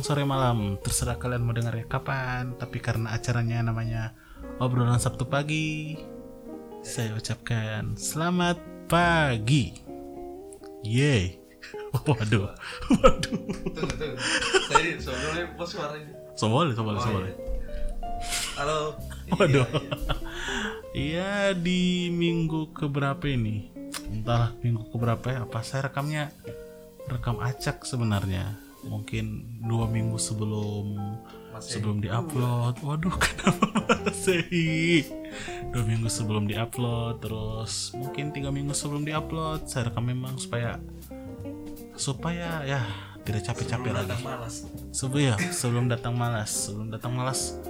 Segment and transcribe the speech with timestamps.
[0.00, 4.16] siang, sore, malam Terserah kalian mau dengarnya kapan Tapi karena acaranya namanya
[4.56, 6.00] Obrolan Sabtu Pagi
[6.80, 8.56] Saya ucapkan Selamat
[8.88, 9.76] pagi
[10.80, 11.36] Yeay
[12.08, 12.48] Waduh
[12.96, 13.40] Waduh
[13.76, 14.16] Tunggu, tunggu.
[14.72, 14.88] Tadi
[15.44, 16.12] apa suaranya?
[18.56, 18.96] Halo.
[19.36, 19.68] Waduh.
[19.68, 19.96] Iya, iya.
[20.96, 23.68] Iya di minggu keberapa ini?
[24.08, 25.44] Entahlah minggu keberapa ya?
[25.44, 26.32] Apa saya rekamnya
[27.04, 28.69] rekam acak sebenarnya?
[28.86, 30.96] Mungkin dua minggu sebelum
[31.52, 31.78] Masih.
[31.78, 32.80] sebelum diupload.
[32.80, 35.04] Waduh kenapa sih?
[35.70, 39.68] Dua minggu sebelum diupload, terus mungkin tiga minggu sebelum diupload.
[39.68, 40.80] Saya rekam memang supaya
[42.00, 42.80] supaya ya
[43.22, 44.16] tidak capek-capek lagi.
[44.24, 44.64] malas.
[44.90, 47.60] Sebelum ya, sebelum datang malas, sebelum datang malas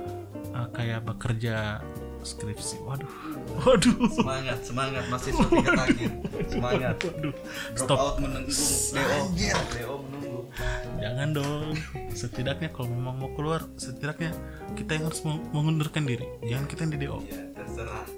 [0.55, 1.83] eh, kayak bekerja
[2.23, 2.79] skripsi.
[2.87, 3.11] Waduh.
[3.59, 3.97] Waduh.
[4.09, 6.11] Semangat, semangat mahasiswa tingkat akhir.
[6.47, 6.95] Semangat.
[7.03, 7.35] Waduh.
[7.75, 7.99] Stop.
[7.99, 8.51] out menunggu.
[8.51, 9.19] DO.
[9.35, 10.39] DO menunggu.
[10.97, 11.75] Jangan dong.
[12.13, 14.31] Setidaknya kalau memang mau keluar, setidaknya
[14.75, 16.27] kita yang harus meng- mengundurkan diri.
[16.45, 17.19] Jangan kita yang di DO.
[17.27, 18.05] Ya, terserah.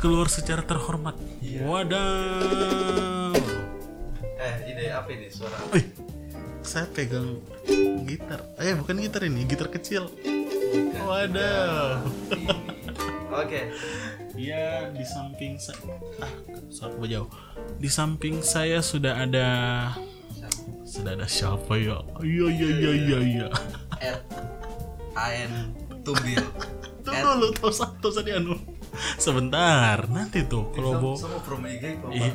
[0.00, 1.12] Keluar secara terhormat.
[1.60, 3.36] Waduh.
[4.40, 5.52] Eh, ide apa ini suara?
[5.52, 5.76] apa?
[6.60, 7.40] Saya pegang
[8.04, 8.44] gitar.
[8.60, 10.08] Eh, bukan gitar ini, gitar kecil.
[10.10, 11.04] Bukan.
[11.08, 12.04] Waduh.
[13.42, 13.72] Oke.
[14.40, 15.76] Ya di samping saya
[16.24, 16.32] ah
[16.72, 17.28] sorry jauh.
[17.76, 19.48] Di samping saya sudah ada
[20.86, 22.00] sudah ada siapa ya?
[22.24, 23.48] Iya iya iya iya iya.
[24.00, 24.24] At
[25.14, 26.40] AN Tumbil.
[27.04, 28.56] Tunggu dulu tahu satu tadi anu.
[29.16, 31.16] Sebentar, nanti tuh kalau
[31.64, 32.32] IG kok Iya.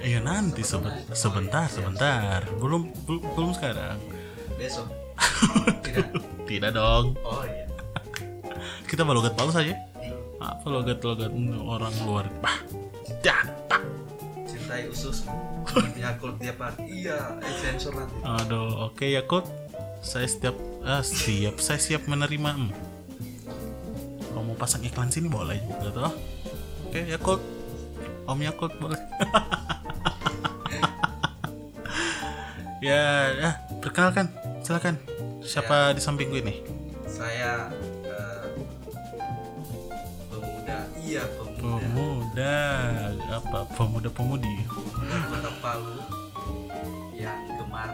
[0.00, 3.96] Iya nanti seben- sebentar sebentar belum belum, belum sekarang
[4.56, 4.88] Besok.
[5.84, 6.06] Tidak.
[6.46, 7.66] tidak dong Oh iya.
[8.90, 10.14] kita logat bagus aja Iya.
[10.38, 12.58] apa logat logat orang luar bah
[13.20, 13.42] dah.
[14.44, 15.24] Cintai usus.
[15.96, 17.04] Yakult tiap hari.
[17.04, 18.14] Iya, eh sensor nanti.
[18.22, 19.44] Aduh, oke ya Kut.
[19.98, 22.70] Saya setiap ah, siap, saya siap menerima.
[24.28, 26.12] Kalau mau pasang iklan sini boleh juga tuh.
[26.88, 27.40] Oke ya Kut.
[28.28, 29.00] Om Yakult boleh.
[32.84, 33.50] ya, ya,
[33.80, 34.28] perkenalkan,
[34.60, 35.00] silakan.
[35.40, 36.58] Siapa di samping gue nih?
[37.08, 37.66] saya
[38.06, 38.46] eh,
[40.30, 42.56] pemuda iya pemuda Pemuda,
[43.32, 43.58] apa?
[43.74, 44.54] Pemuda pemudi.
[44.70, 45.98] pemuda kota Palu
[47.10, 47.90] yang gemar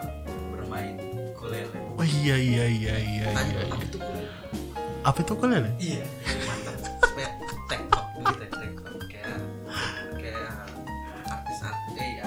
[0.52, 1.00] bermain
[1.32, 3.64] ukulele Oh iya iya iya iya tanya iya.
[3.64, 3.86] apa iya.
[3.88, 3.98] itu
[5.04, 5.70] Apa itu ukulele?
[5.76, 6.00] iya
[6.42, 6.76] mantap
[7.12, 7.32] kayak
[7.69, 9.37] tektok begitu tektok kayak
[10.16, 10.48] kayak
[11.26, 12.26] artis artis eh ya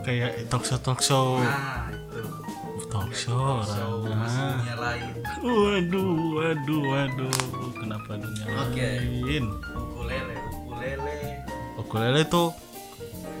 [0.00, 1.40] Kayak talk show talk show.
[1.40, 2.22] nah itu
[2.88, 3.64] Talk show
[4.00, 4.64] orang.
[4.74, 7.36] lain Waduh, waduh, waduh.
[7.74, 8.88] Kenapa dunia Oke.
[8.98, 9.44] lain?
[9.70, 11.16] ukulele ukulele
[11.76, 12.44] Ukulele itu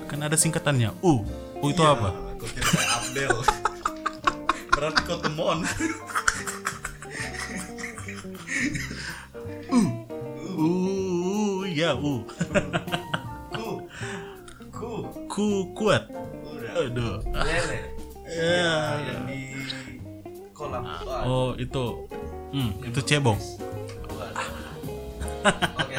[0.04, 0.92] kan ada singkatannya.
[1.00, 1.24] U.
[1.58, 2.08] U itu Iya, apa?
[2.32, 3.36] aku kira Abdel
[4.70, 5.58] berarti kau temon
[11.78, 12.26] ya U.
[13.54, 13.66] ku
[14.74, 14.90] ku
[15.30, 15.46] Ku
[15.78, 16.10] kuat.
[16.74, 17.22] Aduh.
[17.22, 17.78] lele
[18.28, 18.98] Ya.
[19.08, 19.40] yang di
[20.50, 20.82] kolam
[21.24, 22.04] Oh, itu.
[22.50, 23.38] Hmm, itu cebong.
[25.78, 25.96] Oke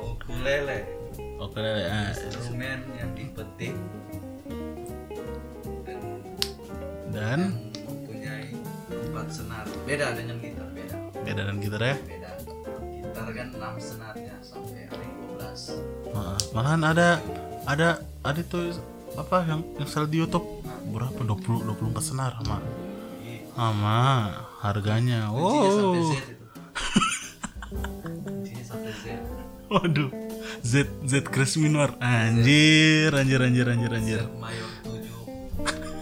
[0.00, 0.78] ukulele
[1.38, 1.82] Ukulele.
[1.86, 2.10] Ah.
[2.10, 3.74] instrumen yang dipetik
[7.12, 7.52] dan
[7.84, 8.50] mempunyai
[8.90, 11.94] empat senar beda dengan gitar beda beda dan gitar ya.
[13.62, 17.08] Beda gitar kan enam senarnya sampai 15 Ah, malahan ada
[17.64, 17.88] ada
[18.20, 18.74] ada tuh
[19.14, 20.46] apa yang yang selalu di YouTube
[20.88, 22.58] berapa 20 24 senar sama
[23.22, 23.38] Iya.
[23.54, 23.98] sama
[24.60, 25.30] harganya.
[25.30, 26.10] Sampai Oh.
[26.10, 26.46] Z itu.
[28.22, 29.04] Kuncinya sampai Z.
[29.68, 30.10] Waduh.
[30.60, 30.72] Z
[31.02, 31.94] Z crash minor.
[31.98, 34.20] Anjir, anjir, anjir, anjir, anjir.
[34.20, 35.06] Z mayor 7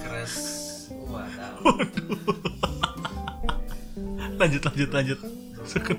[0.01, 0.39] crash
[1.07, 1.53] wadah.
[4.37, 5.19] Lanjut, lanjut, lanjut.
[5.63, 5.97] Seker,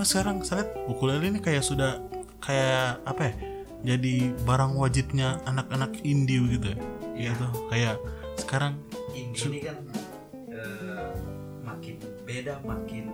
[0.00, 2.00] Sekarang saya lihat ukulele ini kayak sudah
[2.40, 3.34] kayak apa ya?
[3.80, 6.78] Jadi barang wajibnya anak-anak indie gitu ya.
[7.16, 7.30] Iya.
[7.36, 7.46] Gitu.
[7.68, 7.96] Kayak
[8.40, 8.72] sekarang
[9.12, 9.76] Ini, ini kan
[10.48, 11.10] eh,
[11.60, 13.04] makin beda makin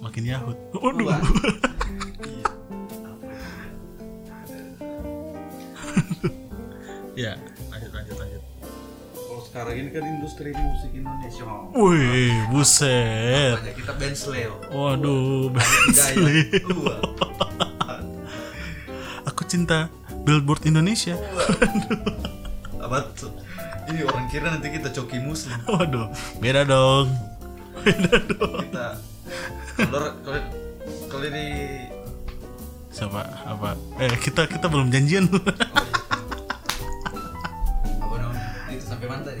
[0.00, 0.56] makin yahut.
[0.72, 1.08] Waduh.
[1.12, 1.20] Iya.
[3.10, 3.26] Apa
[7.18, 7.32] ya,
[9.50, 11.42] sekarang ini kan industri musik Indonesia.
[11.74, 13.58] Wih, buset.
[13.58, 14.54] Makanya kita band Sleo.
[14.70, 15.50] Waduh.
[15.50, 16.54] Bensley.
[16.70, 16.94] Dua.
[19.26, 19.90] Aku cinta
[20.22, 21.18] Billboard Indonesia.
[22.80, 23.30] apa tuh
[23.90, 27.10] ini orang kira nanti kita coki muslim Waduh, beda dong.
[27.82, 28.62] Beda dong.
[28.66, 28.86] kita
[29.90, 30.40] kalau kalau
[31.10, 31.46] kalau di
[32.90, 33.22] Siapa?
[33.46, 33.78] Apa?
[34.02, 35.30] Eh, kita kita belum janjian.
[35.30, 35.38] oh,
[39.00, 39.40] sampai mana tadi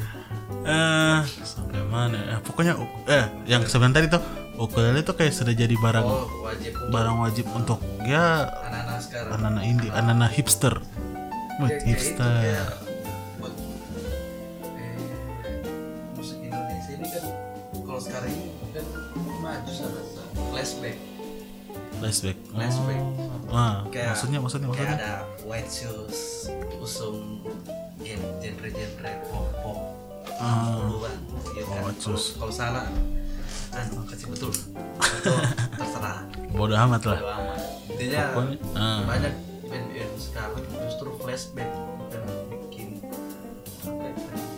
[0.64, 2.18] eh, sampai mana?
[2.32, 2.72] Eh, pokoknya
[3.06, 4.16] eh yang sebentar itu
[4.56, 9.64] ukulele itu kayak sudah jadi barang oh wajib barang wajib untuk ya anak-anak sekarang anak-anak
[9.64, 10.74] indie, anak-anak hipster.
[10.76, 12.32] Kayak- kayak itu, hipster.
[12.40, 12.68] kayak
[13.36, 13.54] buat
[14.74, 14.96] eh,
[16.14, 17.24] musik Indonesia ini kan
[17.84, 18.84] kalau sekarang ini kan
[19.38, 20.00] maju sama
[20.48, 20.96] flashback
[22.00, 22.38] Flashback.
[22.48, 22.96] Flashback.
[22.96, 23.52] Oh.
[23.52, 25.04] Ah, Kayak- maksudnya maksudnya kayak maksudnya.
[25.04, 25.12] ada
[25.44, 26.48] White Shoes
[26.80, 27.44] usung
[28.00, 29.78] gen- genre-genre pop-pop
[30.36, 30.72] Ah.
[30.78, 31.16] duluan
[31.46, 31.84] gitu kan.
[31.84, 32.84] White Kalau kalau salah
[33.70, 34.50] anu kasih betul
[35.20, 35.36] atau
[35.74, 36.18] terserah
[36.50, 37.18] Bodoh amat lah.
[37.18, 37.60] Bodo amat.
[37.90, 39.00] intinya Pokoknya, ah.
[39.04, 44.10] banyak band-band sekarang justru flashback bukan bikin ya,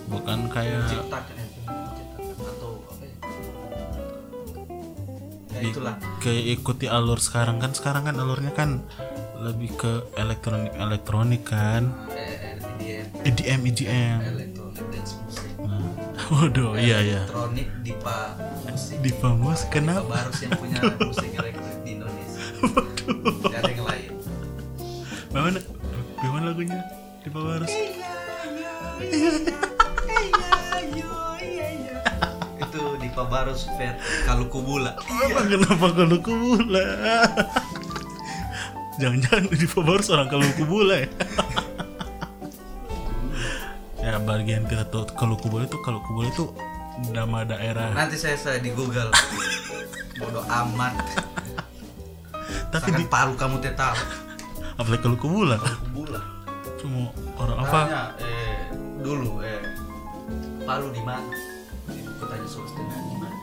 [0.07, 3.15] Bukan kayak menciptakan ya, menciptakan atau apa ya
[5.53, 8.81] ya itulah kayak ikuti alur sekarang kan sekarang kan alurnya kan
[9.37, 12.32] lebih ke elektronik elektronik kan eh,
[13.23, 15.47] EDM EDM electronic dance music.
[15.63, 15.79] Nah,
[16.35, 17.21] waduh iya iya.
[17.23, 18.35] Elektronik dipa
[18.67, 20.11] musik Dipa Musik, Dipa kenapa?
[20.11, 22.43] Barus yang punya musik elektronik di Indonesia.
[23.47, 24.11] Gak ada yang lain.
[25.31, 25.59] Bagaimana?
[26.19, 26.79] Bagaimana lagunya?
[27.23, 27.71] Di bawah harus
[32.63, 33.95] itu Dipa Barus Fet
[34.25, 34.97] kalau kubula
[35.29, 36.85] Emang kenapa kalau kubula?
[38.97, 41.09] Jangan-jangan di bawah harus orang kalau kubula ya?
[44.33, 46.49] Bagian kita tuh kalau kubula itu kalau kubula itu
[47.13, 47.93] nama daerah.
[47.93, 49.13] Nanti saya saya di Google.
[50.19, 50.93] Bodoh amat.
[52.73, 53.97] Tapi di Sangat palu kamu teh tahu.
[54.73, 56.21] Apalagi kalau kubula kubula
[56.81, 57.79] cuma orang apa?
[58.17, 58.57] Eh
[58.99, 59.61] dulu eh
[60.63, 61.29] Palu di mana?
[61.85, 63.37] Di kotanya Sulawesi Tengah di mana.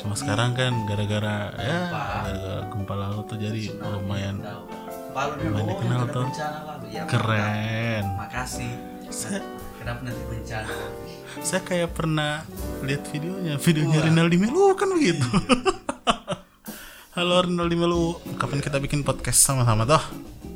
[0.00, 4.62] Cuma sekarang kan gara-gara ya gara-gara gempa lalu tuh jadi lumayan Tahu.
[5.12, 6.26] Palu di Lumayan dikenal kena tuh.
[6.90, 8.04] ya keren.
[8.18, 8.72] Makasih
[9.82, 10.74] kenapa nanti bencana?
[11.42, 12.46] Saya kayak pernah
[12.86, 14.06] lihat videonya videonya Wah.
[14.06, 15.26] Rinaldi Melu kan begitu.
[17.18, 18.14] Halo Rinaldi Melu.
[18.38, 19.98] Kapan kita bikin podcast sama-sama toh?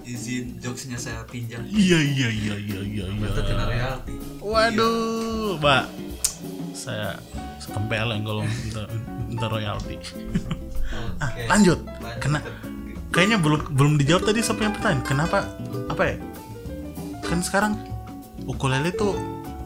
[0.06, 1.58] Izin jokesnya saya pinjam.
[1.66, 3.66] Iya iya iya iya iya iya.
[3.66, 5.90] reality waduh mbak.
[6.70, 7.18] Saya
[7.58, 8.82] setempel yang kalau minta,
[9.26, 9.98] minta royalti.
[11.16, 11.80] Ah, Lanjut.
[12.22, 12.44] kena
[13.10, 15.02] kayaknya belum belum dijawab tadi siapa yang pertanyaan.
[15.02, 15.48] Kenapa?
[15.90, 16.16] Apa ya?
[17.26, 17.95] Kan sekarang
[18.44, 19.16] ukulele tuh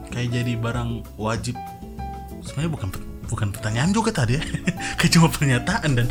[0.09, 1.59] kayak jadi barang wajib.
[2.41, 2.89] Sebenarnya bukan
[3.27, 4.43] bukan pertanyaan juga tadi ya.
[4.99, 6.07] Kayak cuma pernyataan dan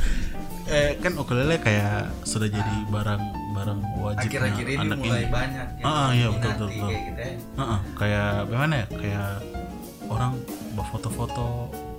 [0.65, 5.27] eh, kan ukulele kayak sudah jadi barang barang wajib akhir-akhir ini anak mulai ini.
[5.27, 6.87] banyak yang Ah, iya, betul, betul, betul.
[6.87, 7.33] kayak gitu ya.
[7.59, 8.85] Heeh, kayak bagaimana ya?
[8.93, 9.29] Kayak
[10.07, 10.31] orang
[10.71, 11.47] bawa foto-foto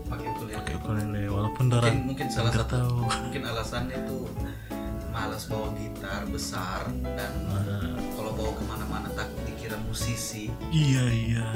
[0.07, 2.95] pakai kuliah pakai ukulele walaupun orang mungkin mungkin salah satu tahu.
[3.07, 4.25] mungkin alasannya tuh
[5.11, 7.95] malas bawa gitar besar dan Nah,
[9.91, 11.49] musisi iya iya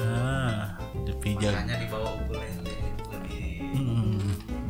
[1.06, 2.74] tapi makanya dibawa ukulele
[3.08, 4.22] lebih Hmm.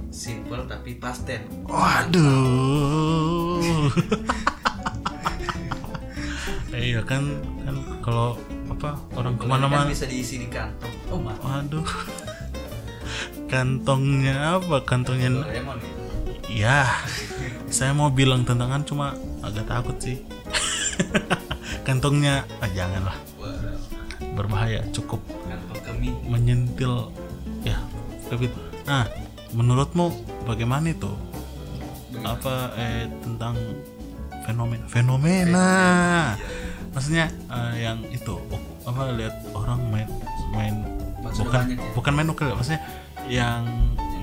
[0.09, 3.61] simple tapi pasten Waduh.
[6.75, 7.23] iya kan
[7.63, 8.37] kan kalau
[8.69, 9.87] apa orang kan ke mana-mana.
[9.87, 11.87] bisa diisi di kantong oh mah Waduh.
[13.45, 14.83] Kantongnya apa?
[14.83, 15.93] Kantongnya Doraemon ya
[16.51, 16.81] ya.
[17.69, 20.19] Saya mau bilang tantangan cuma agak takut sih.
[21.87, 23.15] Kantongnya ah, janganlah
[24.35, 25.23] berbahaya cukup
[26.27, 27.09] menyentil
[27.65, 27.79] ya
[28.29, 28.51] tapi
[28.85, 29.07] nah
[29.55, 30.11] menurutmu
[30.45, 31.11] bagaimana itu?
[32.27, 33.55] Apa eh tentang
[34.43, 34.85] fenomena?
[34.91, 35.71] Fenomena
[36.95, 40.07] maksudnya eh, yang itu oh, apa lihat orang main
[40.55, 40.75] main
[41.19, 41.91] bukan banyak ya?
[41.99, 42.83] bukan main ukulele maksudnya
[43.27, 43.67] yang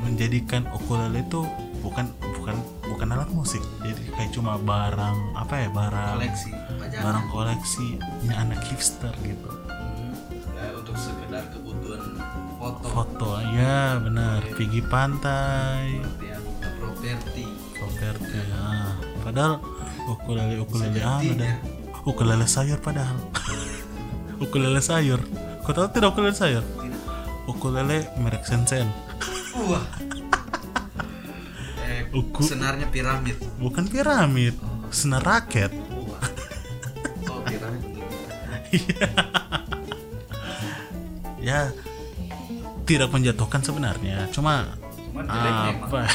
[0.08, 1.44] menjadikan ukulele itu
[1.84, 2.08] bukan
[2.40, 2.56] bukan
[2.88, 3.60] bukan alat musik.
[3.84, 9.50] Jadi kayak cuma barang apa ya barang koleksi pajangan barang koleksinya anak hipster gitu
[12.92, 14.44] foto ya benar.
[14.52, 16.04] Pergi pantai.
[16.20, 16.38] Ya,
[16.78, 17.46] properti.
[17.74, 18.68] Properti ya.
[19.24, 19.54] Padahal
[20.06, 21.40] ukulele ukulele anu Sejatinya.
[21.40, 21.56] dan
[22.04, 23.18] ukulele sayur padahal.
[24.44, 25.22] Ukulele sayur.
[25.62, 26.66] Kau tahu tidak ukulele sayur?
[27.46, 28.90] Ukulele merek Sensen.
[29.56, 29.86] Wah.
[31.82, 32.40] Eh, Uku.
[32.42, 33.36] senarnya piramid.
[33.60, 34.56] Bukan piramid.
[34.90, 35.70] Senar raket.
[37.28, 37.84] Oh piramid.
[41.42, 41.74] Ya
[42.92, 44.76] tidak menjatuhkan sebenarnya cuma
[45.08, 46.02] cuman emang apa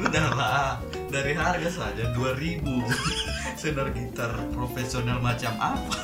[0.00, 0.70] udah lah
[1.06, 2.60] dari harga saja 2000
[3.60, 5.96] senar gitar profesional macam apa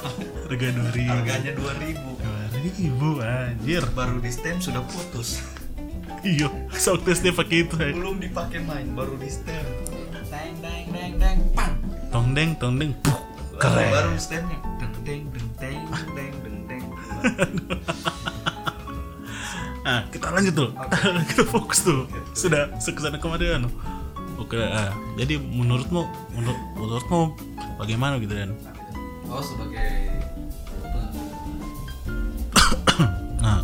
[0.46, 1.10] Harga dua ribu.
[1.10, 3.82] harganya 2000 Dua ribu anjir.
[3.92, 5.40] baru di stem sudah putus
[6.20, 7.74] Iya, sound testnya pakai itu.
[7.78, 7.96] eh.
[7.96, 9.64] belum dipakai main baru di stem
[10.28, 11.74] deng deng deng deng pang
[12.10, 12.90] Tong deng, tong deng.
[13.00, 13.18] Puh,
[13.56, 13.88] Keren.
[13.88, 15.80] baru stemnya deng deng deng deng
[17.22, 17.82] deng deng deng
[19.80, 20.70] Ah, kita lanjut dulu.
[21.32, 22.04] kita fokus dulu.
[22.36, 23.64] Sudah sekesana kemarin.
[24.36, 26.04] Oke, ah, jadi menurutmu,
[26.36, 27.20] menurut, menurutmu
[27.80, 28.52] bagaimana gitu dan?
[29.30, 30.10] oh sebagai
[33.44, 33.62] Nah,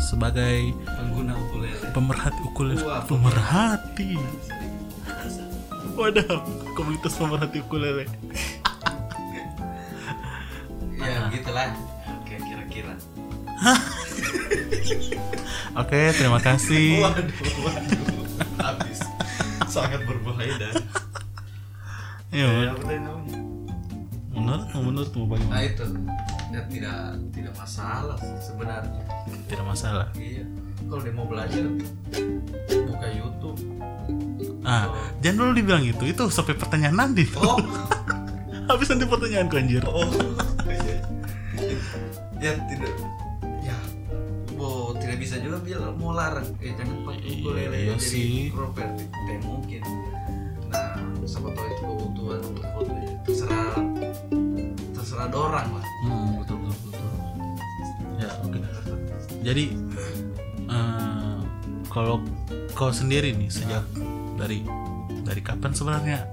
[0.00, 4.16] sebagai pengguna ukulele pemerhati ukulele, Wah, pemerhati.
[5.98, 6.40] Wadah,
[6.74, 8.06] komunitas pemerhati ukulele.
[11.00, 11.72] ya begitulah
[15.76, 16.98] Oke, terima kasih.
[17.04, 17.28] waduh
[17.62, 18.08] waduh
[18.60, 19.00] habis
[19.66, 20.74] sangat berbahaya dan
[22.28, 23.38] ya apa tadi namanya
[24.30, 25.62] menurutmu, menurutmu nah bagaimana?
[25.64, 25.84] itu
[26.50, 26.98] ya tidak
[27.32, 29.00] tidak masalah sebenarnya
[29.48, 30.06] Tidak masalah.
[30.14, 30.44] iya
[30.84, 31.64] kalau dia mau belajar
[32.68, 33.58] buka YouTube
[34.60, 34.92] Ah,
[35.24, 36.04] jangan dulu dibilang itu.
[36.04, 37.24] Itu sampai pertanyaan nanti.
[37.40, 37.56] oh
[38.68, 39.82] Habis nanti pertanyaanku anjir.
[39.88, 40.04] oh
[40.68, 40.96] iya.
[42.38, 42.92] ya tidak
[45.20, 48.48] bisa juga bilang mau larang eh jangan pakai Iya, ukulele iya jadi sih.
[48.48, 49.82] properti tidak mungkin
[50.66, 53.12] nah siapa tahu itu kebutuhan untuk foto ya.
[53.22, 53.74] terserah
[54.90, 57.08] terserah dorang lah Hmm, betul betul betul.
[58.16, 58.56] Ya, oke.
[59.42, 59.64] Jadi
[60.66, 61.38] eh,
[61.86, 62.24] kalau
[62.72, 63.84] kau sendiri nih sejak
[64.34, 64.64] dari
[65.20, 66.24] dari kapan sebenarnya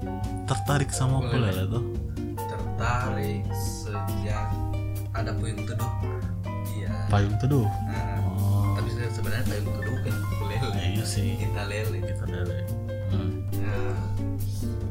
[0.46, 1.67] tertarik sama Ukulele.
[1.67, 1.84] tuh?
[2.39, 4.48] tertarik sejak
[5.12, 5.91] ada puyung teduh
[6.72, 7.67] iya Payung teduh.
[7.67, 8.17] Nah,
[9.27, 11.36] sebenarnya teduh kan ukulele iya sih.
[11.36, 12.57] kita lele Kita lele.
[13.07, 13.31] Hmm.
[13.57, 13.98] Nah,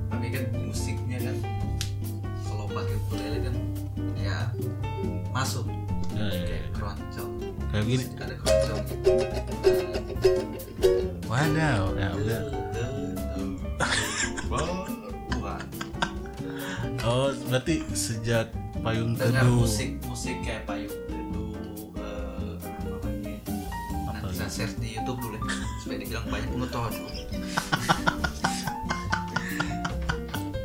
[0.06, 1.36] tapi kan musiknya kan
[2.42, 3.54] kalau pakai ukulele kan
[4.14, 4.38] ya
[5.32, 5.66] masuk
[6.12, 6.46] Ya, ya, ya.
[6.46, 7.32] kayak keroncong
[7.66, 8.04] Kayak gini.
[8.14, 8.82] ada keroncong
[11.26, 12.42] Wadaw, ya udah.
[17.06, 18.50] Oh, berarti sejak
[18.82, 19.62] payung teduh.
[19.62, 20.90] musik musik kayak payung
[24.36, 25.42] Saya search di YouTube dulu deh,
[25.80, 26.92] supaya dibilang banyak pengetahuan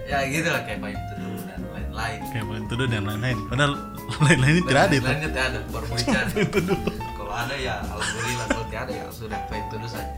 [0.06, 3.38] ya gitu lah kayak payung teduh dan lain-lain Kayak payung teduh dan lain-lain.
[3.48, 3.74] Padahal
[4.22, 5.06] lain-lainnya tidak ada itu.
[5.06, 6.80] lainnya tidak ada baru teduh.
[7.16, 10.12] kalau ada ya alhamdulillah kalau tidak ada ya sudah payung teduh saja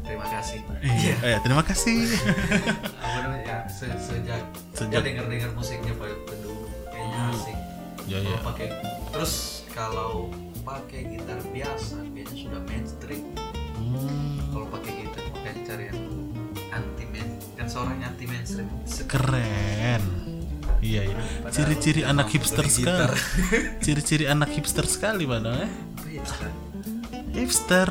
[0.00, 1.98] terima kasih Iya, eh, terima kasih.
[3.02, 4.38] apa namanya ya se- sejak
[4.70, 7.34] Sejak- sejak dengar dengar musiknya payung teduh kayaknya Hmm.
[7.34, 7.58] asik
[8.06, 8.38] Ya, ya.
[8.40, 8.66] pakai
[9.10, 9.34] terus
[9.70, 10.30] kalau
[10.60, 13.22] pakai gitar biasa kayaknya sudah mainstream
[13.80, 16.00] Hmm, kalau pakai gitar makanya cari yang
[16.70, 18.68] anti main kan seorang anti mainstream
[19.04, 20.02] keren.
[20.80, 21.16] Iya, iya.
[21.54, 23.16] Ciri-ciri anak hipster sekali.
[23.80, 25.66] Ciri-ciri anak hipster sekali, ya.
[25.66, 26.48] Apa
[27.32, 27.88] hipster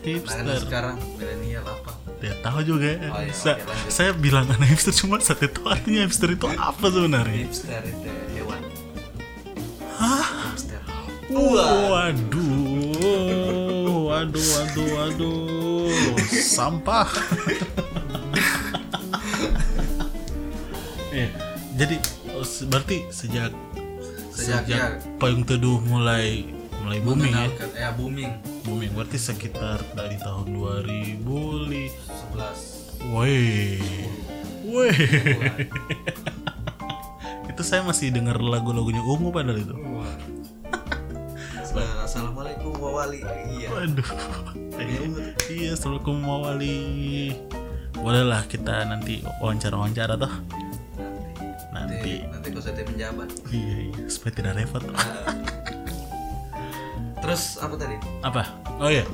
[0.00, 0.60] Hipster, nah, hipster.
[0.62, 2.88] sekarang milenial apa Dia tahu juga.
[2.90, 3.08] ya.
[3.10, 7.44] Oh, iya, Sa- saya bilang anak hipster cuma satu itu artinya hipster itu apa sebenarnya?
[7.44, 8.08] hipster itu
[11.30, 12.90] Waduh,
[14.04, 17.06] waduh, waduh, waduh, sampah.
[21.10, 21.26] Iya,
[21.76, 21.96] jadi
[22.30, 23.50] oh, berarti sejak
[24.30, 24.98] Sejak, sejak, ya.
[25.18, 26.46] payung teduh mulai
[26.80, 28.30] mulai booming ya, Mengenalkan- ya booming
[28.62, 28.90] booming.
[28.94, 33.80] Berarti sekitar dari tahun 2000 11 Woi,
[34.62, 34.92] woi,
[37.48, 39.72] itu saya masih dengar lagu-lagunya Ungu padahal itu.
[39.74, 40.14] Wah.
[43.00, 44.08] Wawali iya Waduh.
[45.48, 47.32] iya, Assalamualaikum Mawali.
[47.96, 50.28] Bolehlah kita nanti wawancara-wawancara toh.
[51.72, 52.14] nanti Nanti.
[52.28, 54.84] nanti kau saya penjabat Iya, iya, supaya tidak repot.
[57.20, 58.42] terus apa tadi Apa?
[58.76, 59.08] Oh iya.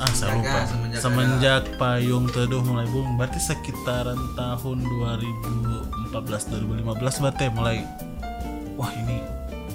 [0.00, 0.64] Ah, saya lupa.
[0.64, 6.16] semenjak Semenjak payung teduh mulai boom, berarti sekitaran tahun 2014
[6.48, 6.80] 2015
[7.20, 7.84] berarti mulai
[8.72, 9.20] wah ini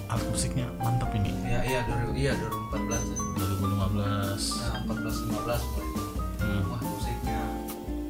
[0.08, 1.32] alat musiknya mantap ini.
[1.44, 5.60] ya iya dua iya 2014 2015 nah 14 15 mulai
[6.40, 7.42] hmm, wah musiknya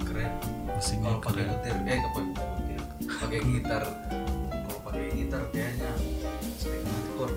[0.06, 0.32] keren.
[0.78, 2.86] Musiknya kalau pakai gitar eh pakai gitar
[3.18, 3.84] pakai gitar.
[4.48, 5.92] Kalau pakai gitar kayaknya
[6.58, 7.34] setengah chord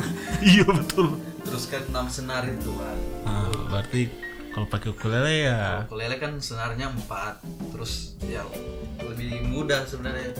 [0.56, 1.06] iya betul.
[1.44, 4.08] terus kan 6 senar itu kan Nah, berarti
[4.48, 5.84] kalau pakai ukulele ya.
[5.84, 8.40] Ukulele kan senarnya 4 terus ya
[9.04, 10.32] lebih mudah sebenarnya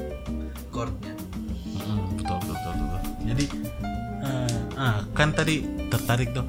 [0.73, 1.13] chordnya
[2.29, 3.01] betul, betul betul betul.
[3.25, 3.45] Jadi
[4.21, 5.57] eh, ah kan tadi
[5.89, 6.45] tertarik tuh.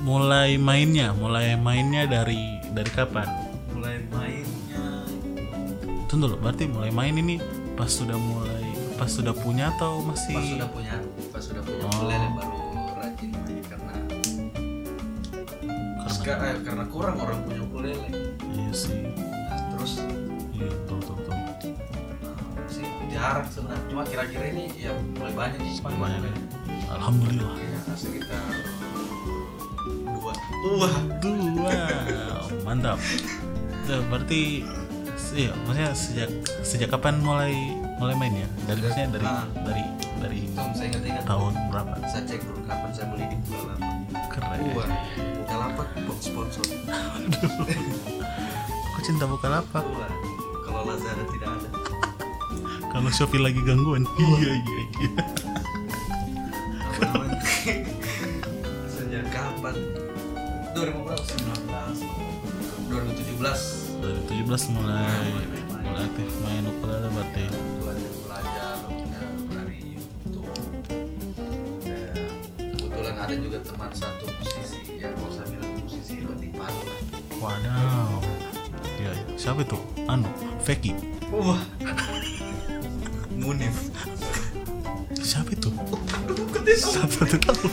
[0.00, 2.38] Mulai mainnya, mulai mainnya dari
[2.70, 3.24] dari kapan?
[3.74, 4.84] mulai mainnya.
[6.06, 7.40] Tunggu dulu berarti mulai main ini
[7.74, 8.62] pas sudah mulai
[8.94, 10.36] pas sudah punya atau masih?
[10.36, 10.94] Pas sudah punya
[11.28, 11.90] pas sudah punya Oh.
[11.90, 12.58] ukulele baru
[12.94, 13.94] rajin main karena
[15.98, 18.08] karena Seka- eh, karena kurang orang punya ukulele.
[18.46, 19.00] Iya sih.
[19.10, 19.92] Nah, terus?
[20.52, 20.68] Iya
[23.24, 23.86] jarang sebenarnya.
[23.88, 25.80] Cuma kira-kira ini ya mulai banyak sih.
[25.80, 26.40] Pakai banyak ukulele.
[26.92, 27.56] alhamdulillah.
[27.56, 28.42] ya sekitar
[30.04, 30.32] dua
[30.76, 31.72] wah dua.
[32.64, 32.98] Mantap.
[33.84, 34.64] Tuh, berarti
[35.34, 36.30] iya maksudnya sejak
[36.62, 37.54] sejak kapan mulai
[37.98, 38.48] mulai main ya?
[38.70, 39.44] Dari maksudnya dari Ah.
[39.66, 39.84] dari
[40.22, 41.24] dari Tom saya ingat-ingat.
[41.26, 41.92] tahun berapa?
[42.06, 43.90] Saya cek dulu kapan saya beli di Bukalapak
[44.30, 44.58] keren.
[44.78, 44.88] Wah
[45.42, 46.64] Bukalapak box sponsor.
[48.94, 49.82] Kok cinta bukalapak?
[49.84, 50.12] Wah
[50.64, 51.68] kalau Lazada tidak ada
[52.94, 54.06] kalau Shopee lagi gangguan
[54.38, 55.10] iya iya iya.
[58.86, 59.74] Sejak kapan?
[60.78, 62.06] 2019
[62.86, 65.26] 2017 dari 17 mulai.
[65.82, 67.44] Mulai aktif main ukulele berarti.
[67.82, 70.54] Belajar belajar ya, dari YouTube.
[71.82, 72.14] Ya,
[72.78, 76.70] kebetulan ada juga teman satu musisi ya kalau saya bilang musisi roti lah
[77.42, 78.22] wadaw
[79.02, 79.34] iya iya.
[79.34, 79.78] siapa itu?
[80.06, 80.30] Anu
[80.62, 80.94] Feki.
[81.34, 81.58] Wah
[83.44, 83.76] Munif.
[85.20, 85.68] Siapa itu?
[86.74, 87.38] Siapa itu?
[87.44, 87.68] Tahu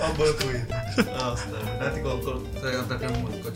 [0.00, 0.64] abal tuh ya.
[0.98, 1.70] Astaga.
[1.78, 3.52] nanti kalau saya katakan mau kau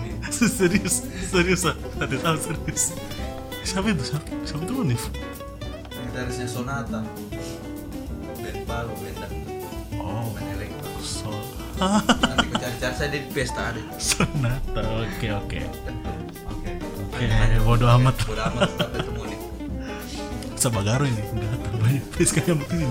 [0.00, 2.96] Min serius serius ada tahu serius.
[3.60, 4.02] Siapa itu?
[4.02, 5.02] Siapa, siapa itu Unif
[6.20, 7.00] gitarisnya Sonata.
[8.44, 9.24] Band palu band
[9.96, 10.28] oh.
[10.36, 10.90] Band elektro.
[11.00, 11.32] So
[11.80, 16.12] nanti kau cari-cari saya di pesta ada Sonata oke oke oke
[17.28, 18.16] oke bodo amat.
[18.24, 19.38] Bodo amat sampai ketemu nih.
[20.56, 21.22] Sabagaro ini.
[21.36, 22.88] Nggak terbanyak face kayak begini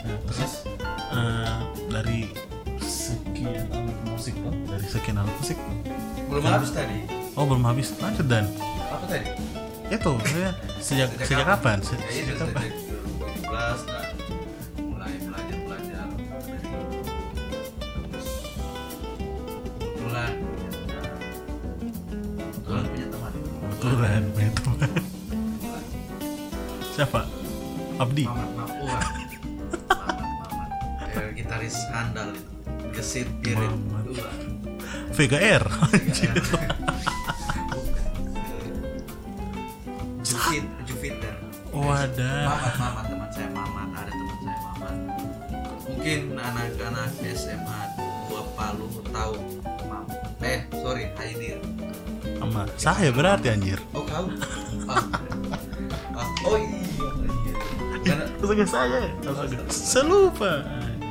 [0.00, 0.52] nah, terus
[1.12, 1.56] eh,
[1.92, 2.20] dari
[2.80, 5.56] sekian alat musik tuh dari sekian alat musik?
[6.28, 6.98] Belum habis tadi.
[7.36, 7.92] Oh belum habis.
[8.00, 8.48] Lanjut dan.
[8.90, 9.28] Apa tadi?
[9.90, 10.50] Itu saya
[10.80, 11.78] sejak sejak kapan?
[11.84, 12.89] Se- ya itu sejak kapan
[35.20, 35.64] Vega R
[36.40, 36.68] Bukan.
[40.24, 41.34] Jufit Jupiter
[41.76, 44.96] wadah Mamat, Mamat, teman saya Mamat, ada teman saya Mamat.
[45.92, 49.36] Mungkin anak-anak SMA dua Palu tahu
[49.84, 50.40] Mamat.
[50.40, 51.60] Eh, sorry, Haidir.
[52.40, 54.24] sama saya berarti anjir Oh, kau?
[54.88, 55.04] Ah.
[56.16, 56.80] Ah, oh iya,
[57.28, 57.54] iya.
[58.40, 59.04] Karena saya
[59.68, 60.64] saya lupa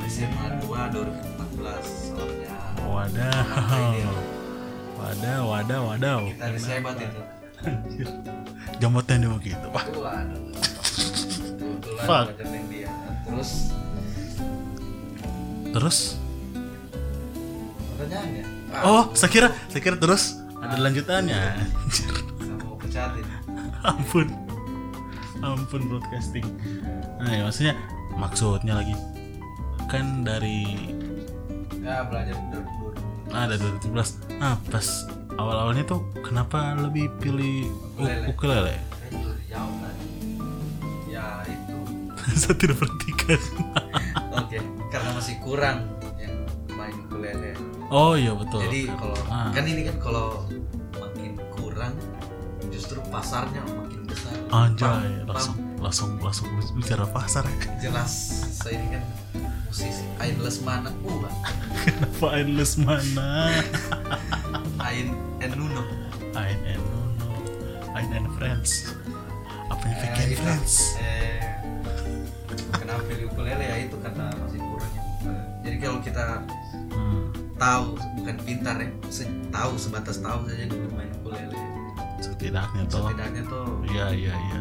[0.10, 1.38] SMA 2 2014
[3.00, 3.32] soalnya
[5.00, 7.22] wadah wadah wadah wadah gitaris hebat itu.
[7.68, 8.08] Anjir.
[8.84, 9.68] jambotnya dia begitu.
[9.72, 10.28] Kebetulan
[12.04, 12.28] Fuck.
[13.24, 13.52] Terus
[15.72, 15.98] terus
[17.96, 18.44] pertanyaannya.
[18.84, 22.14] Oh saya kira saya kira terus ada lanjutannya Anjir.
[22.68, 23.24] mau pecatin.
[23.96, 24.28] ampun
[25.40, 26.44] ampun broadcasting
[27.16, 27.80] nah ya, maksudnya
[28.20, 28.92] maksudnya lagi
[29.88, 30.68] kan dari
[31.80, 32.88] Ya, belajar dulu.
[33.32, 34.88] Ah dari 2017 nah pas
[35.34, 38.26] awal-awalnya tuh kenapa lebih pilih Ukulele.
[38.28, 38.76] ukulele
[39.46, 39.82] jauh.
[41.08, 41.78] Ya itu.
[42.38, 43.42] saya tidak perhatikan
[44.32, 45.78] Oke, karena masih kurang
[46.15, 46.36] yang
[46.72, 47.58] main ukulele.
[47.88, 49.50] oh iya betul Jadi kalau Ah.
[49.50, 50.46] kan ini kan kalau
[50.94, 51.94] makin kurang
[52.68, 54.34] justru pasarnya makin besar.
[54.50, 58.12] anjay Pam- langsung langsung langsung bicara pasar ya pam, jelas
[58.52, 59.04] saya ini kan
[59.70, 61.30] musisi Ain mana uh
[61.86, 63.54] kenapa endless mana
[64.82, 65.84] Ain and Nuno.
[66.34, 67.30] Ain and Nuno.
[67.94, 68.90] Ain and Friends.
[69.70, 70.74] Apa yang Eh, bikin itu, Friends?
[70.98, 71.40] eh,
[72.74, 75.44] kenapa pilih ukulele ya itu karena masih kurang yang ukulele.
[75.62, 76.26] jadi kalau kita
[76.90, 77.24] hmm.
[77.56, 77.86] tahu
[78.18, 81.60] bukan pintar ya se- tahu sebatas tahu saja dulu main ukulele.
[82.20, 84.60] Setidaknya tuh setidaknya tuh iya iya iya.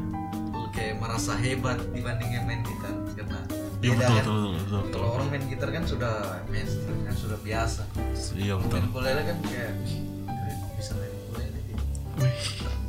[0.68, 3.40] Kayak merasa hebat dibandingin main gitar karena
[3.80, 4.16] iya betul, kan.
[4.18, 4.90] betul betul betul.
[4.92, 6.14] Kalau orang main gitar kan sudah
[6.46, 7.82] mainstream kan sudah biasa.
[8.34, 8.74] Iya betul.
[8.74, 10.02] main ukulele kan kayak "Ih,
[10.74, 11.76] bisa main ukulele dia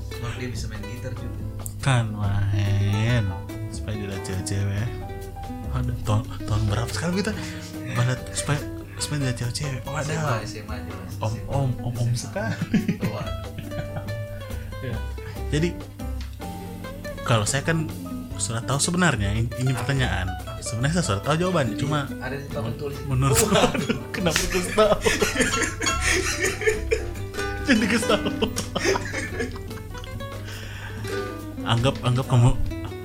[0.10, 1.39] Sebab dia bisa main gitar juga.
[1.80, 3.23] Kan main.
[3.69, 4.88] Supaya tidak cewek-cewek.
[5.69, 7.32] Ada tahun tahun berapa sekarang kita
[7.93, 8.60] balat supaya
[8.97, 9.82] supaya tidak cewek-cewek?
[9.86, 10.41] SMA waduh.
[10.43, 11.45] SMA jelas om SMA.
[11.47, 12.97] om om om sekali.
[13.08, 13.28] Wah,
[14.80, 14.95] Ya.
[15.52, 15.75] jadi
[17.21, 17.86] kalau saya kan
[18.36, 22.98] sudah tahu sebenarnya ini pertanyaan sebenarnya saya sudah tahu jawabannya cuma ada di papan tulis
[23.08, 23.72] menurut Wah,
[24.12, 25.00] kenapa terus tahu
[27.80, 28.50] dikasih tahu.
[31.62, 32.50] anggap anggap kamu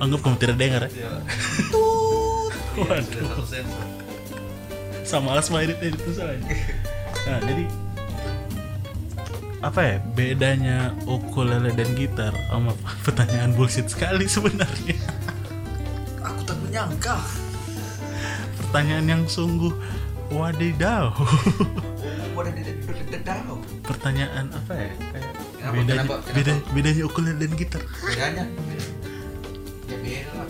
[0.01, 0.89] anggap kamu tidak dengar ya.
[0.89, 1.11] Iya.
[2.75, 3.05] Waduh.
[3.07, 3.85] Iya, sensor.
[5.05, 6.33] sama Asma edit edit itu salah.
[7.25, 7.65] Nah, jadi
[9.61, 12.73] apa ya bedanya ukulele dan gitar sama
[13.05, 14.97] pertanyaan bullshit sekali sebenarnya
[16.21, 17.17] Aku tak menyangka.
[18.75, 19.71] Pertanyaan yang sungguh
[20.27, 21.15] wadidaw
[23.07, 23.55] dedau.
[23.87, 26.35] pertanyaan apa ya kayak Kenapa, bedanya kenapa, kenapa?
[26.35, 28.43] beda bedanya ukulele dan gitar Bedanya?
[29.87, 30.47] Ya beda lah.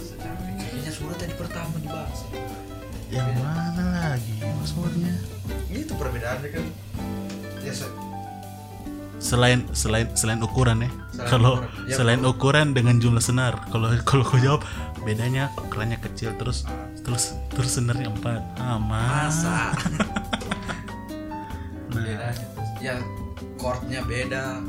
[0.58, 2.20] Kayaknya surat tadi pertama dibahas.
[3.14, 5.14] yang mana lagi maksudnya
[5.70, 6.66] Itu perbedaannya kan.
[7.62, 7.94] Ya, se-
[9.22, 10.90] selain selain selain ukuran ya
[11.30, 11.62] kalau.
[11.86, 14.66] Ya, selain ukuran dengan jumlah senar kalau kalau kau jawab
[15.06, 16.66] bedanya ukurannya kecil terus
[17.06, 19.72] terus terus senarnya empat ah masa.
[21.94, 22.38] nah terus.
[22.82, 22.98] Ya
[23.56, 24.62] chordnya beda,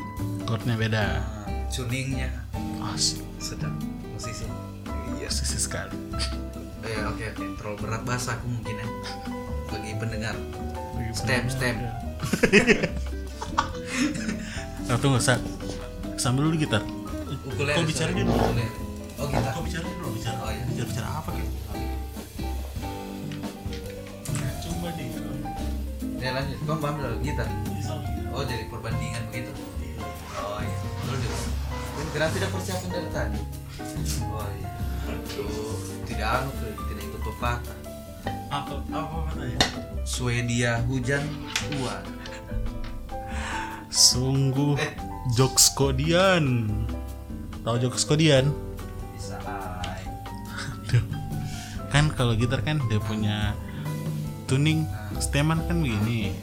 [0.49, 2.31] chordnya beda nah, tuningnya
[2.81, 2.97] oh,
[3.41, 3.77] sedang
[4.13, 4.47] musisi.
[5.17, 5.33] Iya.
[5.33, 5.97] sisi sekali
[6.87, 8.87] Eh, oke oke, terlalu berat bahasa aku mungkin ya
[9.67, 10.39] bagi pendengar.
[11.11, 11.83] Stem, stem.
[14.87, 15.35] nah tunggu sa
[16.15, 16.79] sambil dulu gitar
[17.43, 17.75] Ukulele.
[17.75, 18.31] kau bicara dulu.
[19.19, 19.51] Oh kita.
[19.51, 20.63] kau bicara dulu bicara Oh, iya.
[20.67, 21.51] bicara bicara apa gitu
[24.67, 25.09] coba deh
[26.17, 27.47] Ya lanjut, kau ambil dulu gitar.
[28.35, 29.53] Oh jadi perbandingan begitu.
[30.35, 30.79] Oh iya.
[31.07, 31.29] Juga.
[31.95, 33.41] Kan Kenapa tidak persiapan dari tadi?
[34.27, 34.71] Oh iya.
[35.07, 36.51] Aduh, tidak anu
[36.91, 37.79] tidak ikut pepatah.
[38.47, 39.61] apa apa katanya
[40.03, 41.23] Swedia hujan
[41.79, 42.03] kuat.
[43.87, 44.93] Sungguh Eh.
[45.39, 46.67] jokes kodian.
[47.63, 48.03] Tahu jokes
[51.91, 53.55] Kan kalau gitar kan dia punya
[54.47, 54.85] tuning
[55.19, 56.35] steman kan begini.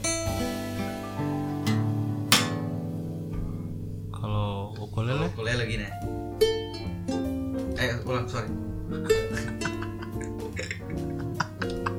[4.10, 5.92] Kalau ukulele Ukulele lagi nih.
[7.76, 8.48] Eh ulang sorry.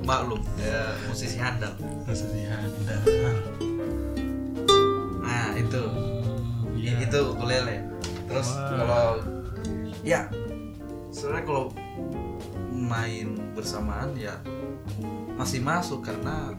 [0.05, 1.73] Maklum, ya, musisi handal.
[2.05, 3.01] masih handal.
[5.25, 5.81] Nah itu,
[6.77, 7.09] Iya.
[7.09, 7.81] itu ukulele.
[8.29, 9.17] Terus kalau
[10.05, 10.29] ya
[11.09, 11.63] sebenarnya kalau
[12.85, 14.37] main bersamaan ya
[15.35, 16.53] masih masuk karena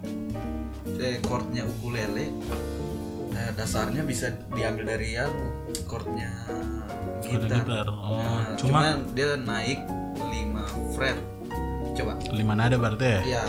[0.98, 2.34] eh, chordnya ukulele
[3.30, 5.32] eh, dasarnya bisa diambil dari yang
[5.86, 6.30] chordnya
[7.22, 7.62] Chord gitar.
[7.64, 7.86] gitar.
[7.88, 9.80] Oh, Nah, cuma cuman dia naik
[10.18, 11.18] 5 fret.
[11.96, 12.12] Coba.
[12.28, 13.40] lima nada berarti ya?
[13.40, 13.44] Ya.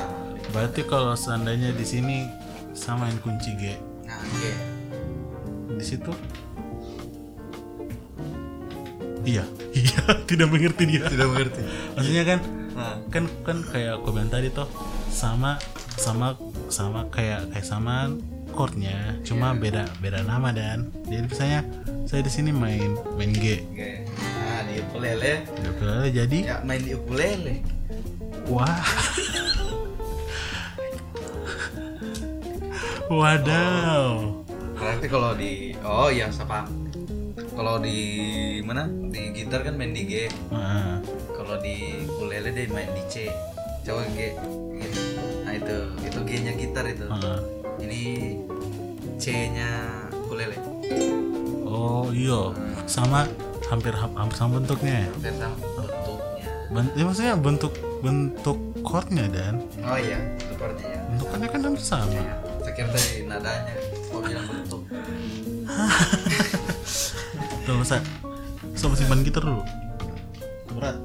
[0.50, 2.24] Berarti kalau seandainya di sini
[2.72, 3.76] samain kunci G
[4.08, 4.52] Nah, oke.
[5.76, 6.12] di situ
[9.28, 9.44] Iya,
[9.76, 11.04] iya, tidak mengerti dia.
[11.04, 11.60] Tidak mengerti.
[12.00, 12.40] Maksudnya kan
[12.78, 14.70] Nah, kan kan kayak aku bilang tadi tuh
[15.10, 15.58] sama
[15.98, 16.38] sama
[16.70, 18.13] sama kayak kayak sama
[18.54, 21.62] chordnya cuma beda beda nama dan jadi misalnya
[22.10, 23.66] saya di sini main main G.
[23.74, 27.66] Nah, di ukulele Ukulele jadi ya main di ukulele.
[28.50, 28.82] wah
[33.10, 34.38] wadaw
[34.78, 36.70] Berarti kalau di oh iya siapa?
[37.58, 37.98] Kalau di
[38.62, 38.86] mana?
[38.86, 40.13] Di gitar kan main di G.
[40.54, 41.02] nah,
[41.48, 43.32] Kalau di ukulele dia main di C.
[43.82, 44.36] Coba G
[44.76, 45.00] gitu.
[45.48, 47.08] Nah itu itu G-nya gitar itu.
[47.08, 47.40] nah.
[47.80, 48.02] Ini
[49.16, 49.72] C-nya
[50.12, 50.60] ukulele.
[51.64, 52.52] oh iya
[52.84, 53.24] sama
[53.68, 56.48] hampir hampir sama bentuknya Hampir sama bentuknya.
[56.68, 61.02] Ben- ya, maksudnya bentuk bentuk chordnya dan Oh iya, sepertinya ya.
[61.12, 62.36] bentukannya kan hampir sama Iya.
[62.60, 63.74] Saya kira tadi nadanya.
[64.08, 64.82] Kau bilang bentuk.
[67.64, 68.00] Tuh masa
[68.74, 69.64] Sama simpan gitar dulu
[70.72, 70.96] Berat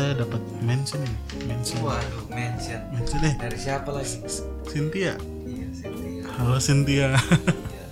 [0.00, 2.80] Saya dapat mention nih Mention Waduh, mention.
[2.88, 4.16] Mention deh Dari siapa lagi?
[4.64, 5.12] Cynthia
[5.44, 6.24] Iya, Cynthia.
[6.40, 7.84] Halo Cynthia Iya.